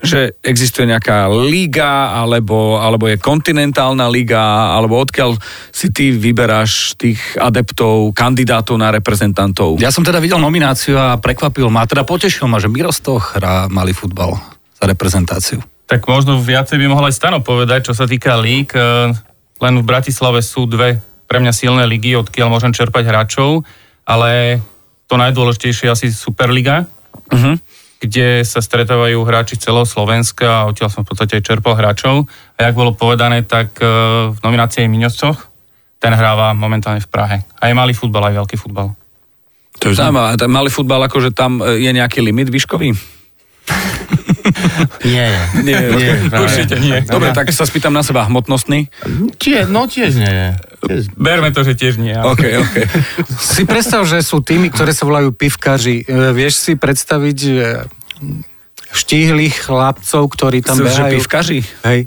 že 0.00 0.20
existuje 0.40 0.88
nejaká 0.88 1.28
liga 1.28 2.16
alebo, 2.16 2.80
alebo 2.80 3.04
je 3.04 3.20
kontinentálna 3.20 4.08
liga 4.08 4.72
alebo 4.72 4.96
odkiaľ 4.96 5.36
si 5.68 5.92
ty 5.92 6.16
vyberáš 6.16 6.96
tých 6.96 7.20
adeptov, 7.36 8.16
kandidátov 8.16 8.80
na 8.80 8.88
reprezentantov? 8.88 9.76
Ja 9.76 9.92
som 9.92 10.00
teda 10.00 10.16
videl 10.24 10.40
nomináciu 10.40 10.96
a 10.96 11.20
prekvapil 11.20 11.68
ma, 11.68 11.84
teda 11.84 12.08
potešil 12.08 12.48
ma, 12.48 12.56
že 12.56 12.72
Mirostoch 12.72 13.36
hrá 13.36 13.68
malý 13.68 13.92
futbal 13.92 14.40
za 14.72 14.88
reprezentáciu. 14.88 15.60
Tak 15.86 16.02
možno 16.08 16.40
viacej 16.40 16.82
by 16.82 16.86
mohol 16.90 17.06
aj 17.06 17.14
Stano 17.14 17.38
povedať, 17.44 17.92
čo 17.92 17.94
sa 17.94 18.10
týka 18.10 18.34
lík. 18.40 18.74
Len 19.56 19.74
v 19.80 19.84
Bratislave 19.86 20.42
sú 20.42 20.66
dve 20.66 20.98
pre 21.26 21.42
mňa 21.42 21.52
silné 21.52 21.84
ligy, 21.86 22.14
odkiaľ 22.14 22.48
môžem 22.50 22.72
čerpať 22.72 23.10
hráčov, 23.10 23.66
ale 24.06 24.62
to 25.06 25.14
najdôležitejšie 25.18 25.90
je 25.90 25.94
asi 25.94 26.06
Superliga, 26.10 26.86
uh-huh. 27.30 27.58
kde 28.02 28.42
sa 28.42 28.62
stretávajú 28.62 29.18
hráči 29.22 29.58
celého 29.58 29.86
Slovenska 29.86 30.62
a 30.62 30.66
odtiaľ 30.70 30.90
som 30.90 31.02
v 31.02 31.14
podstate 31.14 31.38
aj 31.38 31.46
čerpal 31.46 31.78
hráčov. 31.78 32.26
A 32.58 32.70
jak 32.70 32.74
bolo 32.74 32.94
povedané, 32.94 33.46
tak 33.46 33.78
e, 33.78 33.86
v 34.34 34.38
nominácii 34.42 34.86
Miňoscoch 34.90 35.50
ten 36.02 36.12
hráva 36.14 36.54
momentálne 36.54 37.02
v 37.02 37.08
Prahe. 37.10 37.36
A 37.58 37.70
je 37.70 37.74
malý 37.74 37.94
futbal, 37.94 38.30
aj 38.30 38.34
veľký 38.42 38.56
futbal. 38.58 38.94
To 39.82 39.92
je 39.92 39.98
zaujímavé. 39.98 40.40
Ten 40.40 40.50
malý 40.50 40.70
futbal, 40.72 41.06
akože 41.06 41.30
tam 41.34 41.62
e, 41.62 41.82
je 41.82 41.90
nejaký 41.90 42.22
limit 42.22 42.50
výškový? 42.50 42.94
Nie, 45.16 45.30
nie, 45.62 45.78
nie 45.96 46.10
určite 46.30 46.78
nie. 46.78 47.02
Dobre, 47.06 47.32
tak 47.34 47.50
sa 47.50 47.66
spýtam 47.66 47.92
na 47.94 48.02
seba, 48.02 48.26
hmotnostný? 48.26 48.90
Tie, 49.38 49.66
no 49.66 49.90
tiež 49.90 50.18
nie 50.18 50.30
je. 50.30 50.48
Berme 51.18 51.50
to, 51.50 51.66
že 51.66 51.74
tiež 51.74 51.98
nie. 51.98 52.14
Ale... 52.14 52.34
Okay, 52.34 52.52
okay. 52.58 52.86
Si 53.56 53.66
predstav, 53.66 54.06
že 54.06 54.22
sú 54.22 54.42
tými, 54.42 54.70
ktoré 54.70 54.94
sa 54.94 55.06
volajú 55.06 55.34
pivkaři. 55.34 56.06
E, 56.06 56.34
vieš 56.34 56.62
si 56.62 56.72
predstaviť 56.78 57.38
štíhlých 58.92 59.56
chlapcov, 59.66 60.22
ktorí 60.32 60.64
tam 60.64 60.80
Sú, 60.80 60.84
behajú? 60.86 61.10
Že 61.10 61.14
pivkaři? 61.20 61.58
Hej. 61.84 62.00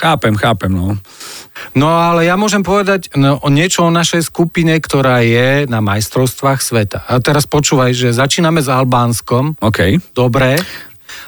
Chápem, 0.00 0.32
chápem, 0.32 0.72
no. 0.72 0.96
No 1.76 1.92
ale 1.92 2.24
ja 2.24 2.38
môžem 2.40 2.64
povedať 2.64 3.12
no, 3.20 3.36
o 3.36 3.48
niečo 3.52 3.84
o 3.84 3.92
našej 3.92 4.32
skupine, 4.32 4.72
ktorá 4.80 5.20
je 5.20 5.68
na 5.68 5.84
majstrovstvách 5.84 6.60
sveta. 6.64 7.04
A 7.04 7.20
teraz 7.20 7.44
počúvaj, 7.44 7.92
že 7.92 8.16
začíname 8.16 8.64
s 8.64 8.72
Albánskom. 8.72 9.60
OK. 9.60 10.00
Dobre. 10.16 10.56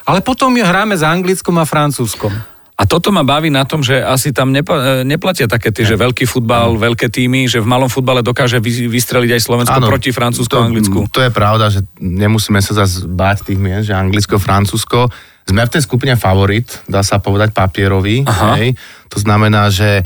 Ale 0.07 0.21
potom 0.21 0.55
hráme 0.59 0.99
s 0.99 1.05
Anglickom 1.07 1.57
a 1.59 1.67
Francúzskom. 1.67 2.33
A 2.73 2.83
toto 2.88 3.15
ma 3.15 3.23
baví 3.23 3.47
na 3.47 3.62
tom, 3.62 3.85
že 3.85 4.03
asi 4.03 4.35
tam 4.35 4.51
nepa- 4.51 5.07
neplatia 5.07 5.47
také 5.47 5.71
tie, 5.71 5.87
že 5.87 5.95
veľký 5.95 6.27
futbal, 6.27 6.75
ano. 6.75 6.83
veľké 6.83 7.12
týmy, 7.12 7.47
že 7.47 7.62
v 7.62 7.69
malom 7.69 7.87
futbale 7.87 8.27
dokáže 8.27 8.59
vy- 8.59 8.91
vystreliť 8.91 9.38
aj 9.38 9.41
Slovensko 9.45 9.79
ano, 9.79 9.87
proti 9.87 10.11
Francúzsku 10.11 10.51
a 10.59 10.67
Anglicku. 10.67 11.07
To 11.12 11.23
je 11.23 11.31
pravda, 11.31 11.71
že 11.71 11.87
nemusíme 12.03 12.59
sa 12.59 12.83
zase 12.83 13.07
báť 13.07 13.53
tých 13.53 13.61
mien, 13.61 13.87
že 13.87 13.95
Anglicko, 13.95 14.41
Francúzsko. 14.43 15.12
Sme 15.42 15.66
v 15.66 15.72
tej 15.74 15.83
skupine 15.83 16.14
favorit, 16.14 16.70
dá 16.87 17.02
sa 17.02 17.18
povedať 17.18 17.50
papierový. 17.50 18.22
Hej. 18.57 18.78
To 19.11 19.18
znamená, 19.20 19.68
že 19.68 20.00
e, 20.00 20.02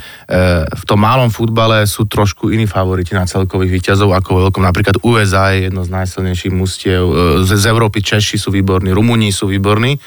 v 0.66 0.84
tom 0.88 0.98
malom 0.98 1.28
futbale 1.28 1.84
sú 1.84 2.08
trošku 2.08 2.50
iní 2.50 2.66
favoriti 2.66 3.12
na 3.14 3.28
celkových 3.28 3.78
výťazov 3.78 4.10
ako 4.16 4.48
veľkom. 4.48 4.64
Napríklad 4.64 4.98
USA 5.04 5.54
je 5.54 5.70
jedno 5.70 5.86
z 5.86 5.94
najsilnejších 5.94 6.50
mustiev. 6.56 7.04
E, 7.06 7.14
z, 7.46 7.64
Európy 7.68 8.00
Češi 8.02 8.40
sú 8.40 8.48
výborní, 8.50 8.90
Rumúni 8.90 9.30
sú 9.30 9.46
výborní. 9.46 10.00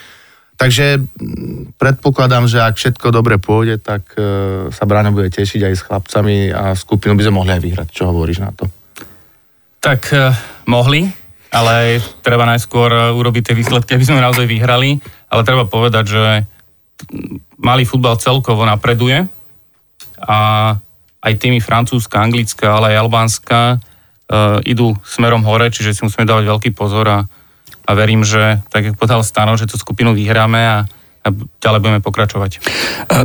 Takže 0.59 0.99
predpokladám, 1.79 2.51
že 2.51 2.59
ak 2.59 2.75
všetko 2.75 3.07
dobre 3.15 3.39
pôjde, 3.39 3.79
tak 3.79 4.11
e, 4.19 4.67
sa 4.73 4.83
Bráňo 4.83 5.15
bude 5.15 5.31
tešiť 5.31 5.71
aj 5.71 5.73
s 5.77 5.85
chlapcami 5.87 6.51
a 6.51 6.75
skupinu 6.75 7.15
by 7.15 7.23
sme 7.23 7.37
mohli 7.39 7.55
aj 7.55 7.61
vyhrať. 7.63 7.87
Čo 7.95 8.11
hovoríš 8.11 8.43
na 8.43 8.51
to? 8.51 8.67
Tak 9.79 10.11
mohli, 10.67 11.07
ale 11.55 12.03
treba 12.19 12.43
najskôr 12.43 13.15
urobiť 13.15 13.47
tie 13.47 13.55
výsledky, 13.55 13.95
aby 13.95 14.03
sme 14.03 14.19
naozaj 14.19 14.43
vyhrali. 14.43 14.99
Ale 15.29 15.41
treba 15.45 15.69
povedať, 15.69 16.05
že 16.09 16.23
malý 17.61 17.85
futbal 17.85 18.19
celkovo 18.19 18.65
napreduje 18.65 19.29
a 20.19 20.39
aj 21.19 21.33
tými 21.39 21.63
francúzska, 21.63 22.19
anglická, 22.19 22.75
ale 22.75 22.95
aj 22.95 23.01
albánska 23.03 23.59
e, 23.71 23.77
idú 24.67 24.95
smerom 25.03 25.43
hore, 25.43 25.71
čiže 25.71 25.95
si 25.95 26.01
musíme 26.03 26.27
dávať 26.27 26.47
veľký 26.47 26.69
pozor 26.75 27.07
a 27.07 27.19
a 27.89 27.97
verím, 27.97 28.21
že 28.21 28.61
tak 28.69 28.93
ako 28.93 29.01
povedal 29.01 29.25
Stano, 29.25 29.57
že 29.57 29.65
tú 29.65 29.73
skupinu 29.73 30.13
vyhráme 30.13 30.61
a, 30.61 30.77
a 31.25 31.27
ďalej 31.57 31.79
budeme 31.81 32.01
pokračovať. 32.05 32.61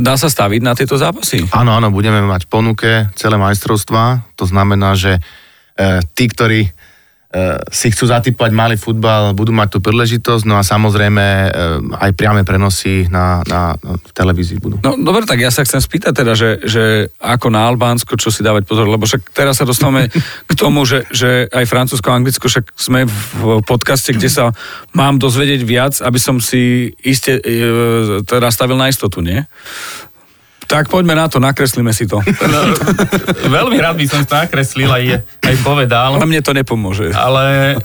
Dá 0.01 0.17
sa 0.17 0.25
staviť 0.25 0.61
na 0.65 0.73
tieto 0.73 0.97
zápasy? 0.97 1.45
Áno, 1.53 1.77
áno, 1.77 1.93
budeme 1.93 2.25
mať 2.25 2.49
ponuke 2.49 3.13
celé 3.13 3.37
majstrovstva. 3.37 4.25
To 4.41 4.45
znamená, 4.49 4.97
že 4.97 5.21
e, 5.77 6.01
tí, 6.17 6.25
ktorí 6.25 6.65
Eh, 6.65 6.84
si 7.67 7.91
chcú 7.91 8.07
zatypovať 8.07 8.51
malý 8.55 8.75
futbal, 8.79 9.35
budú 9.35 9.51
mať 9.51 9.75
tú 9.75 9.79
príležitosť, 9.83 10.47
no 10.47 10.55
a 10.55 10.63
samozrejme 10.63 11.25
eh, 11.25 11.51
aj 11.99 12.11
priame 12.15 12.47
prenosy 12.47 13.11
na, 13.11 13.43
na, 13.43 13.75
na 13.75 13.93
televízii 14.15 14.63
budú. 14.63 14.79
No 14.79 14.95
dobre, 14.95 15.27
tak 15.27 15.43
ja 15.43 15.51
sa 15.51 15.67
chcem 15.67 15.83
spýtať 15.83 16.13
teda, 16.15 16.33
že, 16.33 16.63
že 16.63 17.11
ako 17.19 17.51
na 17.51 17.67
Albánsko, 17.67 18.15
čo 18.15 18.31
si 18.31 18.39
dávať 18.39 18.63
pozor, 18.63 18.87
lebo 18.87 19.03
však 19.03 19.35
teraz 19.35 19.59
sa 19.59 19.67
dostávame 19.67 20.07
k 20.47 20.53
tomu, 20.55 20.87
že, 20.87 21.03
že 21.11 21.51
aj 21.51 21.67
Francúzsko 21.67 22.07
a 22.07 22.17
Anglicko, 22.17 22.47
však 22.47 22.71
sme 22.79 23.03
v 23.07 23.59
podcaste, 23.67 24.15
kde 24.15 24.31
sa 24.31 24.55
mám 24.95 25.19
dozvedieť 25.19 25.61
viac, 25.67 25.93
aby 25.99 26.19
som 26.21 26.39
si 26.39 26.95
iste 27.03 27.35
e, 27.35 28.23
teda 28.23 28.47
stavil 28.47 28.79
na 28.79 28.87
istotu, 28.87 29.19
nie? 29.19 29.43
Tak 30.65 30.89
poďme 30.89 31.13
na 31.13 31.29
to, 31.29 31.37
nakreslíme 31.37 31.93
si 31.93 32.09
to. 32.09 32.21
No, 32.55 32.59
veľmi 33.51 33.77
rád 33.81 33.99
by 33.99 34.05
som 34.09 34.21
to 34.25 34.33
nakreslil 34.33 34.89
aj, 34.89 35.21
aj 35.43 35.55
povedal. 35.61 36.17
A 36.17 36.25
mne 36.25 36.41
to 36.41 36.53
nepomôže. 36.55 37.11
Ale 37.13 37.77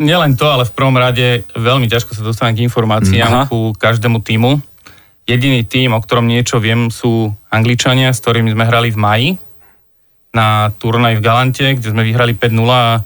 nielen 0.00 0.34
to, 0.34 0.48
ale 0.48 0.64
v 0.64 0.72
prvom 0.72 0.96
rade 0.96 1.44
veľmi 1.52 1.86
ťažko 1.86 2.16
sa 2.16 2.22
dostanem 2.24 2.56
k 2.56 2.64
informáciám 2.66 3.30
Aha. 3.30 3.44
ku 3.46 3.76
každému 3.76 4.24
týmu. 4.24 4.58
Jediný 5.28 5.62
tým, 5.62 5.94
o 5.94 6.00
ktorom 6.00 6.26
niečo 6.26 6.58
viem, 6.58 6.90
sú 6.90 7.30
Angličania, 7.52 8.10
s 8.10 8.18
ktorými 8.24 8.50
sme 8.50 8.66
hrali 8.66 8.90
v 8.90 8.98
maji 8.98 9.28
na 10.34 10.70
turnaj 10.74 11.18
v 11.18 11.24
Galante, 11.24 11.66
kde 11.76 11.90
sme 11.90 12.06
vyhrali 12.06 12.34
5-0 12.34 12.66
a, 12.70 13.02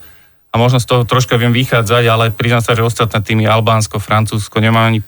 a 0.53 0.55
možno 0.57 0.79
z 0.79 0.87
toho 0.89 1.03
troška 1.09 1.41
viem 1.41 1.53
vychádzať, 1.53 2.05
ale 2.09 2.25
priznám 2.33 2.63
sa, 2.65 2.77
že 2.77 2.85
ostatné 2.85 3.21
týmy 3.21 3.45
Albánsko, 3.49 4.01
Francúzsko 4.01 4.61
nemám 4.61 4.93
ani 4.93 5.01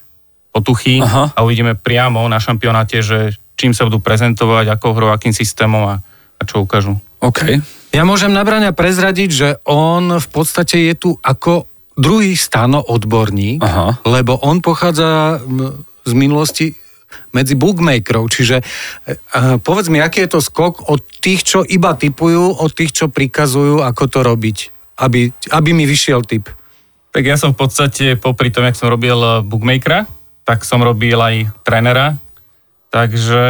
potuchy 0.51 1.05
Aha. 1.05 1.37
a 1.37 1.39
uvidíme 1.45 1.77
priamo 1.77 2.25
na 2.27 2.41
šampionáte, 2.41 3.05
že 3.05 3.37
čím 3.57 3.73
sa 3.73 3.89
budú 3.89 3.99
prezentovať, 3.99 4.71
ako 4.77 4.87
hrou, 4.95 5.11
akým 5.11 5.33
systémom 5.33 5.83
a, 5.89 5.95
a 6.37 6.43
čo 6.45 6.63
ukážu. 6.63 7.01
OK. 7.25 7.59
Ja 7.97 8.05
môžem 8.05 8.31
na 8.31 8.45
Braňa 8.45 8.77
prezradiť, 8.77 9.31
že 9.33 9.49
on 9.65 10.21
v 10.21 10.29
podstate 10.29 10.85
je 10.93 10.95
tu 10.95 11.11
ako 11.25 11.65
druhý 11.97 12.37
stano 12.37 12.85
odborník, 12.85 13.65
Aha. 13.65 14.05
lebo 14.05 14.37
on 14.45 14.61
pochádza 14.61 15.41
z 16.05 16.13
minulosti 16.13 16.77
medzi 17.33 17.57
bookmakerov. 17.57 18.29
Čiže 18.29 18.61
uh, 18.61 19.57
povedz 19.65 19.89
mi, 19.89 20.05
aký 20.05 20.29
je 20.29 20.37
to 20.37 20.41
skok 20.45 20.93
od 20.93 21.01
tých, 21.25 21.41
čo 21.49 21.65
iba 21.65 21.97
typujú, 21.97 22.61
od 22.61 22.71
tých, 22.77 22.93
čo 22.93 23.09
prikazujú, 23.09 23.81
ako 23.81 24.05
to 24.13 24.21
robiť, 24.21 24.59
aby, 25.01 25.33
aby 25.57 25.71
mi 25.73 25.89
vyšiel 25.89 26.21
typ. 26.29 26.53
Tak 27.17 27.25
ja 27.25 27.41
som 27.41 27.57
v 27.57 27.65
podstate, 27.65 28.21
popri 28.21 28.53
tom, 28.53 28.69
jak 28.69 28.77
som 28.77 28.93
robil 28.93 29.17
bookmakera, 29.41 30.05
tak 30.45 30.69
som 30.69 30.85
robil 30.85 31.17
aj 31.17 31.49
trénera, 31.65 32.21
Takže 32.87 33.41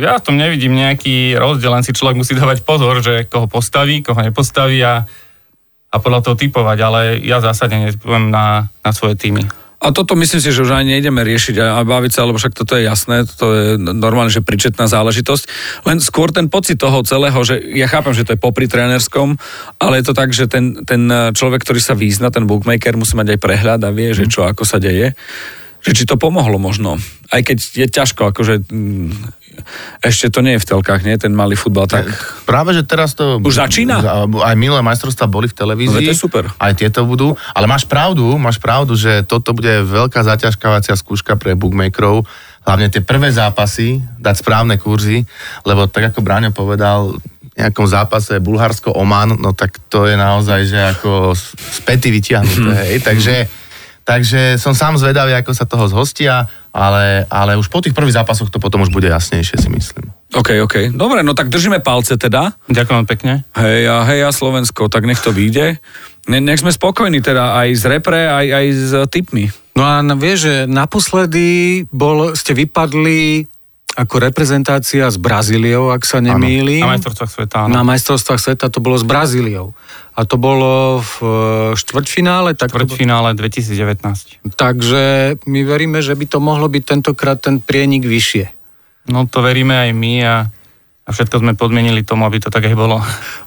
ja 0.00 0.16
v 0.16 0.24
tom 0.24 0.38
nevidím 0.38 0.78
nejaký 0.78 1.34
rozdiel, 1.34 1.74
len 1.74 1.82
si 1.82 1.92
človek 1.92 2.14
musí 2.14 2.32
dávať 2.38 2.62
pozor, 2.62 3.02
že 3.02 3.26
koho 3.26 3.50
postaví, 3.50 4.00
koho 4.06 4.22
nepostaví 4.22 4.78
a, 4.80 5.02
a 5.90 5.96
podľa 5.98 6.20
toho 6.22 6.36
typovať, 6.38 6.78
ale 6.80 7.00
ja 7.20 7.42
zásadne 7.42 7.90
netypujem 7.90 8.30
na, 8.30 8.70
na 8.86 8.90
svoje 8.94 9.18
týmy. 9.18 9.44
A 9.84 9.92
toto 9.92 10.16
myslím 10.16 10.40
si, 10.40 10.48
že 10.48 10.64
už 10.64 10.72
ani 10.72 10.96
nejdeme 10.96 11.20
riešiť 11.20 11.60
a 11.60 11.84
baviť 11.84 12.12
sa, 12.16 12.24
lebo 12.24 12.40
však 12.40 12.56
toto 12.56 12.72
je 12.72 12.88
jasné, 12.88 13.28
to 13.28 13.46
je 13.52 13.64
normálne, 13.76 14.32
že 14.32 14.40
pričetná 14.40 14.88
záležitosť. 14.88 15.44
Len 15.84 16.00
skôr 16.00 16.32
ten 16.32 16.48
pocit 16.48 16.80
toho 16.80 17.04
celého, 17.04 17.36
že 17.44 17.60
ja 17.76 17.84
chápem, 17.84 18.16
že 18.16 18.24
to 18.24 18.32
je 18.32 18.40
popri 18.40 18.64
trénerskom, 18.64 19.36
ale 19.76 20.00
je 20.00 20.04
to 20.08 20.16
tak, 20.16 20.32
že 20.32 20.48
ten, 20.48 20.88
ten 20.88 21.04
človek, 21.36 21.60
ktorý 21.60 21.84
sa 21.84 21.92
význa, 21.92 22.32
ten 22.32 22.48
bookmaker, 22.48 22.96
musí 22.96 23.12
mať 23.12 23.36
aj 23.36 23.38
prehľad 23.44 23.80
a 23.84 23.92
vie, 23.92 24.16
že 24.16 24.24
čo, 24.24 24.48
ako 24.48 24.64
sa 24.64 24.80
deje 24.80 25.12
že 25.84 25.92
či 25.92 26.04
to 26.08 26.16
pomohlo 26.16 26.56
možno. 26.56 26.96
Aj 27.28 27.44
keď 27.44 27.58
je 27.60 27.86
ťažko, 27.86 28.32
akože 28.32 28.64
mm, 28.72 29.12
ešte 30.00 30.32
to 30.32 30.40
nie 30.40 30.56
je 30.56 30.62
v 30.62 30.68
telkách, 30.74 31.04
nie? 31.04 31.14
Ten 31.20 31.36
malý 31.36 31.54
futbal, 31.54 31.86
tak... 31.86 32.08
Práve, 32.48 32.74
že 32.74 32.82
teraz 32.82 33.14
to... 33.14 33.38
Už 33.40 33.60
začína? 33.60 34.26
Aj 34.42 34.56
minulé 34.56 34.80
majstrovstvá 34.80 35.28
boli 35.28 35.46
v 35.46 35.56
televízii. 35.56 36.04
No, 36.04 36.08
to 36.08 36.14
je 36.16 36.18
super. 36.18 36.44
Aj 36.56 36.72
tieto 36.72 37.04
budú. 37.04 37.36
Ale 37.52 37.68
máš 37.68 37.84
pravdu, 37.84 38.34
máš 38.40 38.58
pravdu, 38.58 38.96
že 38.96 39.22
toto 39.28 39.52
bude 39.52 39.84
veľká 39.84 40.24
zaťažkávacia 40.24 40.96
skúška 40.96 41.36
pre 41.36 41.54
bookmakerov, 41.54 42.26
hlavne 42.64 42.88
tie 42.88 43.04
prvé 43.04 43.28
zápasy, 43.28 44.00
dať 44.18 44.34
správne 44.40 44.80
kurzy, 44.80 45.28
lebo 45.68 45.84
tak 45.84 46.12
ako 46.12 46.24
Bráňo 46.24 46.50
povedal, 46.50 47.14
nejakom 47.54 47.86
zápase 47.86 48.42
Bulharsko-Oman, 48.42 49.38
no 49.38 49.54
tak 49.54 49.78
to 49.86 50.10
je 50.10 50.18
naozaj, 50.18 50.66
že 50.66 50.80
ako 50.98 51.38
späty 51.54 52.10
vytiahnuté, 52.10 52.74
hej, 52.90 52.98
takže 52.98 53.46
Takže 54.04 54.60
som 54.60 54.76
sám 54.76 55.00
zvedavý, 55.00 55.32
ako 55.32 55.56
sa 55.56 55.64
toho 55.64 55.88
zhostia, 55.88 56.44
ale, 56.76 57.24
ale 57.32 57.56
už 57.56 57.72
po 57.72 57.80
tých 57.80 57.96
prvých 57.96 58.20
zápasoch 58.20 58.52
to 58.52 58.60
potom 58.60 58.84
už 58.84 58.92
bude 58.92 59.08
jasnejšie, 59.08 59.56
si 59.56 59.68
myslím. 59.72 60.12
OK, 60.36 60.60
OK. 60.60 60.92
Dobre, 60.92 61.24
no 61.24 61.32
tak 61.32 61.48
držíme 61.48 61.80
palce 61.80 62.20
teda. 62.20 62.52
Ďakujem 62.68 63.04
pekne. 63.08 63.48
Hej 63.56 63.88
a 63.88 64.04
hej 64.04 64.20
a 64.28 64.30
Slovensko, 64.30 64.92
tak 64.92 65.08
nech 65.08 65.24
to 65.24 65.32
vyjde. 65.32 65.80
Ne, 66.28 66.38
nech 66.44 66.60
sme 66.60 66.68
spokojní 66.68 67.24
teda 67.24 67.56
aj 67.56 67.68
z 67.80 67.84
repre, 67.88 68.28
aj, 68.28 68.46
aj 68.52 68.66
s 68.72 68.92
tipmi. 69.08 69.48
No 69.72 69.82
a 69.88 70.04
vieš, 70.20 70.38
že 70.46 70.54
naposledy 70.68 71.82
bol, 71.88 72.36
ste 72.36 72.52
vypadli 72.52 73.48
ako 73.94 74.14
reprezentácia 74.18 75.06
s 75.06 75.14
Brazíliou, 75.14 75.94
ak 75.94 76.02
sa 76.02 76.18
nemýlim. 76.18 76.82
Na 76.82 76.98
majstrovstvách 76.98 77.30
sveta, 77.30 77.56
áno. 77.64 77.70
Na 77.70 77.82
majstrovstvách 77.86 78.40
sveta 78.42 78.66
to 78.66 78.82
bolo 78.82 78.98
s 78.98 79.06
Brazíliou. 79.06 79.70
A 80.14 80.26
to 80.26 80.34
bolo 80.38 81.02
v 81.02 81.14
e, 81.22 81.34
štvrťfinále? 81.78 82.58
Tak 82.58 82.74
štvrťfinále 82.74 83.38
2019. 83.38 84.54
Takže 84.54 85.02
my 85.46 85.60
veríme, 85.62 85.98
že 86.02 86.14
by 86.14 86.26
to 86.26 86.38
mohlo 86.42 86.66
byť 86.66 86.82
tentokrát 86.82 87.38
ten 87.38 87.62
prienik 87.62 88.06
vyššie. 88.06 88.50
No 89.10 89.30
to 89.30 89.42
veríme 89.42 89.74
aj 89.74 89.90
my 89.94 90.14
a, 90.22 90.36
a 91.06 91.08
všetko 91.10 91.42
sme 91.42 91.52
podmienili 91.54 92.06
tomu, 92.06 92.26
aby 92.26 92.42
to 92.42 92.50
tak 92.50 92.66
aj 92.66 92.74
bolo. 92.78 92.98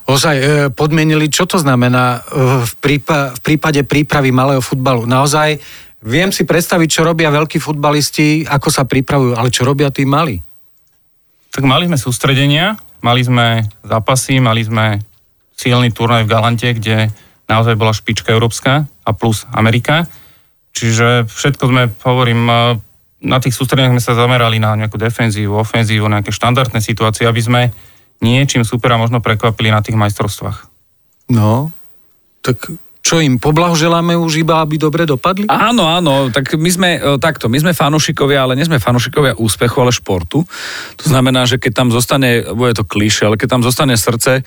Ozaj, 0.08 0.36
e, 0.36 0.46
podmienili, 0.72 1.28
čo 1.28 1.44
to 1.44 1.60
znamená 1.60 2.24
e, 2.24 2.64
v, 2.64 2.74
prípa- 2.80 3.36
v 3.36 3.40
prípade 3.44 3.84
prípravy 3.84 4.32
malého 4.32 4.64
futbalu? 4.64 5.04
Naozaj 5.08 5.60
Viem 6.06 6.30
si 6.30 6.46
predstaviť, 6.46 6.90
čo 6.90 7.02
robia 7.02 7.34
veľkí 7.34 7.58
futbalisti, 7.58 8.46
ako 8.46 8.70
sa 8.70 8.86
pripravujú, 8.86 9.34
ale 9.34 9.50
čo 9.50 9.66
robia 9.66 9.90
tí 9.90 10.06
malí? 10.06 10.38
Tak 11.50 11.66
mali 11.66 11.90
sme 11.90 11.98
sústredenia, 11.98 12.78
mali 13.02 13.26
sme 13.26 13.66
zápasy, 13.82 14.38
mali 14.38 14.62
sme 14.62 15.02
silný 15.58 15.90
turnaj 15.90 16.30
v 16.30 16.32
Galante, 16.32 16.70
kde 16.78 17.10
naozaj 17.50 17.74
bola 17.74 17.98
špička 17.98 18.30
európska 18.30 18.86
a 18.86 19.12
plus 19.18 19.50
Amerika. 19.50 20.06
Čiže 20.78 21.26
všetko 21.26 21.64
sme, 21.66 21.84
hovorím, 22.06 22.46
na 23.18 23.38
tých 23.42 23.58
sústredeniach 23.58 23.98
sme 23.98 24.06
sa 24.06 24.14
zamerali 24.14 24.62
na 24.62 24.78
nejakú 24.78 25.02
defenzívu, 25.02 25.58
ofenzívu, 25.58 26.06
nejaké 26.06 26.30
štandardné 26.30 26.78
situácie, 26.78 27.26
aby 27.26 27.42
sme 27.42 27.62
niečím 28.22 28.62
supera 28.62 29.02
možno 29.02 29.18
prekvapili 29.18 29.74
na 29.74 29.82
tých 29.82 29.98
majstrovstvách. 29.98 30.70
No, 31.34 31.74
tak 32.46 32.70
čo 33.08 33.24
im 33.24 33.40
poblahoželáme 33.40 34.20
už 34.20 34.44
iba, 34.44 34.60
aby 34.60 34.76
dobre 34.76 35.08
dopadli? 35.08 35.48
Áno, 35.48 35.88
áno, 35.88 36.28
tak 36.28 36.60
my 36.60 36.68
sme 36.68 36.90
e, 37.00 37.16
takto, 37.24 37.48
my 37.48 37.56
sme 37.56 37.72
fanúšikovia, 37.72 38.44
ale 38.44 38.60
nie 38.60 38.68
sme 38.68 38.84
fanúšikovia 38.84 39.40
úspechu, 39.40 39.80
ale 39.80 39.96
športu. 39.96 40.44
To 41.00 41.06
znamená, 41.08 41.48
že 41.48 41.56
keď 41.56 41.72
tam 41.72 41.88
zostane, 41.88 42.44
bude 42.52 42.76
to 42.76 42.84
klíše, 42.84 43.24
ale 43.24 43.40
keď 43.40 43.56
tam 43.56 43.64
zostane 43.64 43.96
srdce 43.96 44.44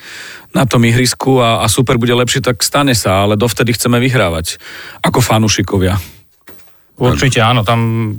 na 0.53 0.69
tom 0.69 0.85
ihrisku 0.85 1.41
a, 1.41 1.65
a 1.65 1.67
super 1.73 1.97
bude 1.97 2.13
lepšie, 2.13 2.45
tak 2.45 2.61
stane 2.61 2.93
sa, 2.93 3.25
ale 3.25 3.33
dovtedy 3.33 3.73
chceme 3.73 3.97
vyhrávať 3.97 4.61
ako 5.01 5.25
fanúšikovia. 5.25 5.97
Určite 7.01 7.41
áno, 7.41 7.65
tam 7.65 8.13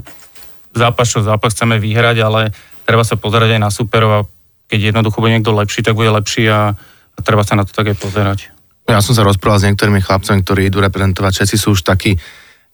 zápas 0.74 1.06
čo 1.06 1.22
zápas 1.22 1.54
chceme 1.54 1.78
vyhrať, 1.78 2.18
ale 2.18 2.50
treba 2.82 3.06
sa 3.06 3.14
pozerať 3.14 3.54
aj 3.54 3.60
na 3.62 3.70
superov 3.70 4.10
a 4.10 4.26
keď 4.66 4.90
jednoducho 4.90 5.22
bude 5.22 5.38
niekto 5.38 5.54
lepší, 5.54 5.86
tak 5.86 5.94
bude 5.94 6.10
lepší 6.10 6.50
a, 6.50 6.74
a 7.14 7.18
treba 7.22 7.46
sa 7.46 7.54
na 7.54 7.62
to 7.62 7.70
tak 7.70 7.94
aj 7.94 7.98
pozerať. 8.02 8.61
Ja 8.88 8.98
som 8.98 9.14
sa 9.14 9.22
rozprával 9.22 9.62
s 9.62 9.66
niektorými 9.70 10.02
chlapcami, 10.02 10.42
ktorí 10.42 10.68
idú 10.68 10.82
reprezentovať, 10.82 11.32
všetci 11.38 11.56
sú 11.56 11.78
už 11.78 11.86
takí, 11.86 12.18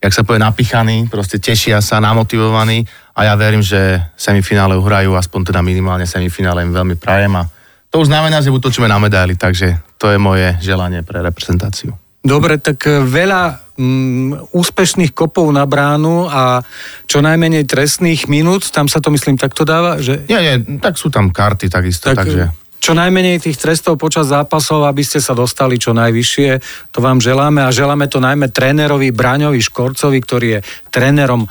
jak 0.01 0.13
sa 0.13 0.25
povie, 0.25 0.41
napichaní, 0.41 1.05
proste 1.05 1.37
tešia 1.37 1.79
sa, 1.79 2.01
namotivovaní 2.01 2.83
a 3.13 3.29
ja 3.29 3.33
verím, 3.37 3.61
že 3.61 4.01
semifinále 4.17 4.73
uhrajú, 4.75 5.13
aspoň 5.13 5.53
teda 5.53 5.61
minimálne 5.61 6.09
semifinále 6.09 6.65
im 6.65 6.73
veľmi 6.73 6.97
prajem 6.97 7.33
a 7.37 7.43
to 7.89 8.05
už 8.05 8.09
znamená, 8.13 8.41
že 8.41 8.53
utočíme 8.53 8.85
na 8.85 9.01
medaily, 9.01 9.33
takže 9.33 9.81
to 9.97 10.13
je 10.13 10.17
moje 10.21 10.53
želanie 10.61 11.01
pre 11.01 11.25
reprezentáciu. 11.25 11.97
Dobre, 12.19 12.59
tak 12.59 12.83
e, 12.85 12.99
veľa 12.99 13.73
mm, 13.79 14.51
úspešných 14.51 15.15
kopov 15.15 15.49
na 15.55 15.63
bránu 15.63 16.27
a 16.27 16.59
čo 17.07 17.23
najmenej 17.23 17.63
trestných 17.63 18.27
minút, 18.27 18.67
tam 18.75 18.91
sa 18.91 18.99
to 18.99 19.07
myslím 19.09 19.39
takto 19.39 19.63
dáva? 19.63 20.03
Že... 20.03 20.27
Nie, 20.27 20.39
nie, 20.43 20.55
tak 20.83 20.99
sú 20.99 21.07
tam 21.07 21.31
karty 21.31 21.71
takisto, 21.71 22.11
tak, 22.11 22.27
takže 22.27 22.51
čo 22.79 22.95
najmenej 22.95 23.43
tých 23.43 23.59
trestov 23.59 23.99
počas 23.99 24.31
zápasov, 24.31 24.87
aby 24.87 25.03
ste 25.03 25.19
sa 25.19 25.35
dostali 25.35 25.75
čo 25.75 25.91
najvyššie. 25.91 26.49
To 26.95 26.99
vám 27.03 27.19
želáme 27.19 27.67
a 27.67 27.75
želáme 27.75 28.07
to 28.07 28.23
najmä 28.23 28.49
trénerovi 28.49 29.11
Braňovi 29.11 29.59
Škorcovi, 29.59 30.19
ktorý 30.23 30.47
je 30.57 30.59
trénerom 30.87 31.45
e, 31.45 31.47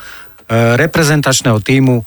reprezentačného 0.80 1.60
týmu 1.60 2.00
e, 2.00 2.04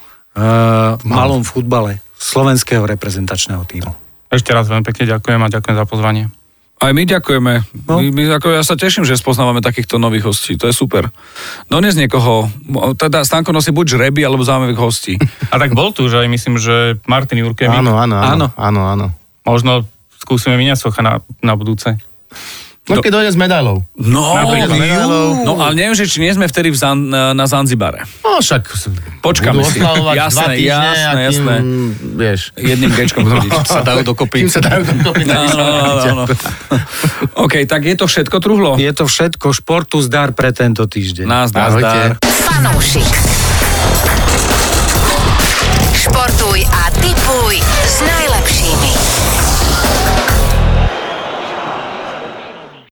v 0.98 1.06
malom 1.06 1.46
futbale, 1.46 2.02
slovenského 2.18 2.84
reprezentačného 2.84 3.64
týmu. 3.70 3.94
Ešte 4.34 4.52
raz 4.52 4.66
veľmi 4.66 4.84
pekne 4.84 5.06
ďakujem 5.06 5.42
a 5.44 5.54
ďakujem 5.54 5.78
za 5.78 5.86
pozvanie. 5.86 6.41
Aj 6.82 6.90
my 6.90 7.06
ďakujeme. 7.06 7.54
No. 7.86 8.02
My, 8.02 8.10
my, 8.10 8.24
ako 8.42 8.58
ja 8.58 8.66
sa 8.66 8.74
teším, 8.74 9.06
že 9.06 9.14
spoznávame 9.14 9.62
takýchto 9.62 10.02
nových 10.02 10.34
hostí. 10.34 10.58
To 10.58 10.66
je 10.66 10.74
super. 10.74 11.14
Dones 11.70 11.94
niekoho, 11.94 12.50
teda 12.98 13.22
Stanko 13.22 13.54
nosí 13.54 13.70
buď 13.70 14.02
žreby, 14.02 14.26
alebo 14.26 14.42
zaujímavých 14.42 14.82
hostí. 14.82 15.14
A 15.54 15.62
tak 15.62 15.78
bol 15.78 15.94
tu, 15.94 16.10
že 16.10 16.26
aj 16.26 16.28
myslím, 16.34 16.58
že 16.58 16.98
Martin 17.06 17.38
Jurkevik. 17.38 17.78
Áno, 17.78 18.02
áno, 18.02 18.18
áno. 18.18 18.48
áno, 18.58 18.82
áno. 18.90 19.08
Možno 19.46 19.86
skúsime 20.18 20.58
miniať 20.58 20.90
socha 20.90 21.06
na, 21.06 21.22
na 21.46 21.54
budúce. 21.54 22.02
No 22.90 22.98
keď 22.98 23.14
dojde 23.14 23.30
s 23.30 23.38
medailou. 23.38 23.86
No, 23.94 24.34
no 25.46 25.54
ale 25.62 25.74
neviem, 25.78 25.94
že 25.94 26.10
či 26.10 26.18
nie 26.18 26.34
sme 26.34 26.50
vtedy 26.50 26.74
v 26.74 26.78
Zan, 26.82 27.14
na 27.14 27.46
Zanzibare. 27.46 28.10
No 28.26 28.42
však 28.42 28.74
Počkáme 29.22 29.62
si. 29.62 29.78
Jasné, 30.18 30.58
jasné, 30.66 31.20
jasné. 31.30 31.56
Vieš. 32.18 32.58
Jedným 32.58 32.90
gečkom 32.98 33.22
chodiť. 33.22 33.54
sa 33.70 33.86
dajú 33.86 34.02
dokopy. 34.02 34.44
Kým 34.44 34.50
sa 34.50 34.66
dajú 34.66 34.82
dokopy. 34.98 35.30
No, 35.30 35.46
no, 35.46 35.66
no, 35.70 36.26
no. 36.26 36.26
OK, 37.46 37.70
tak 37.70 37.86
je 37.86 37.94
to 37.94 38.10
všetko, 38.10 38.42
Truhlo? 38.42 38.82
Je 38.82 38.90
to 38.90 39.06
všetko. 39.06 39.54
Športu 39.54 40.02
zdar 40.02 40.34
pre 40.34 40.50
tento 40.50 40.82
týždeň. 40.90 41.30
Nazdar, 41.30 41.78
zdar. 41.78 42.18
Fanúšik. 42.50 43.06
Športuj 45.94 46.66
a 46.66 46.82
tipuj 46.98 47.21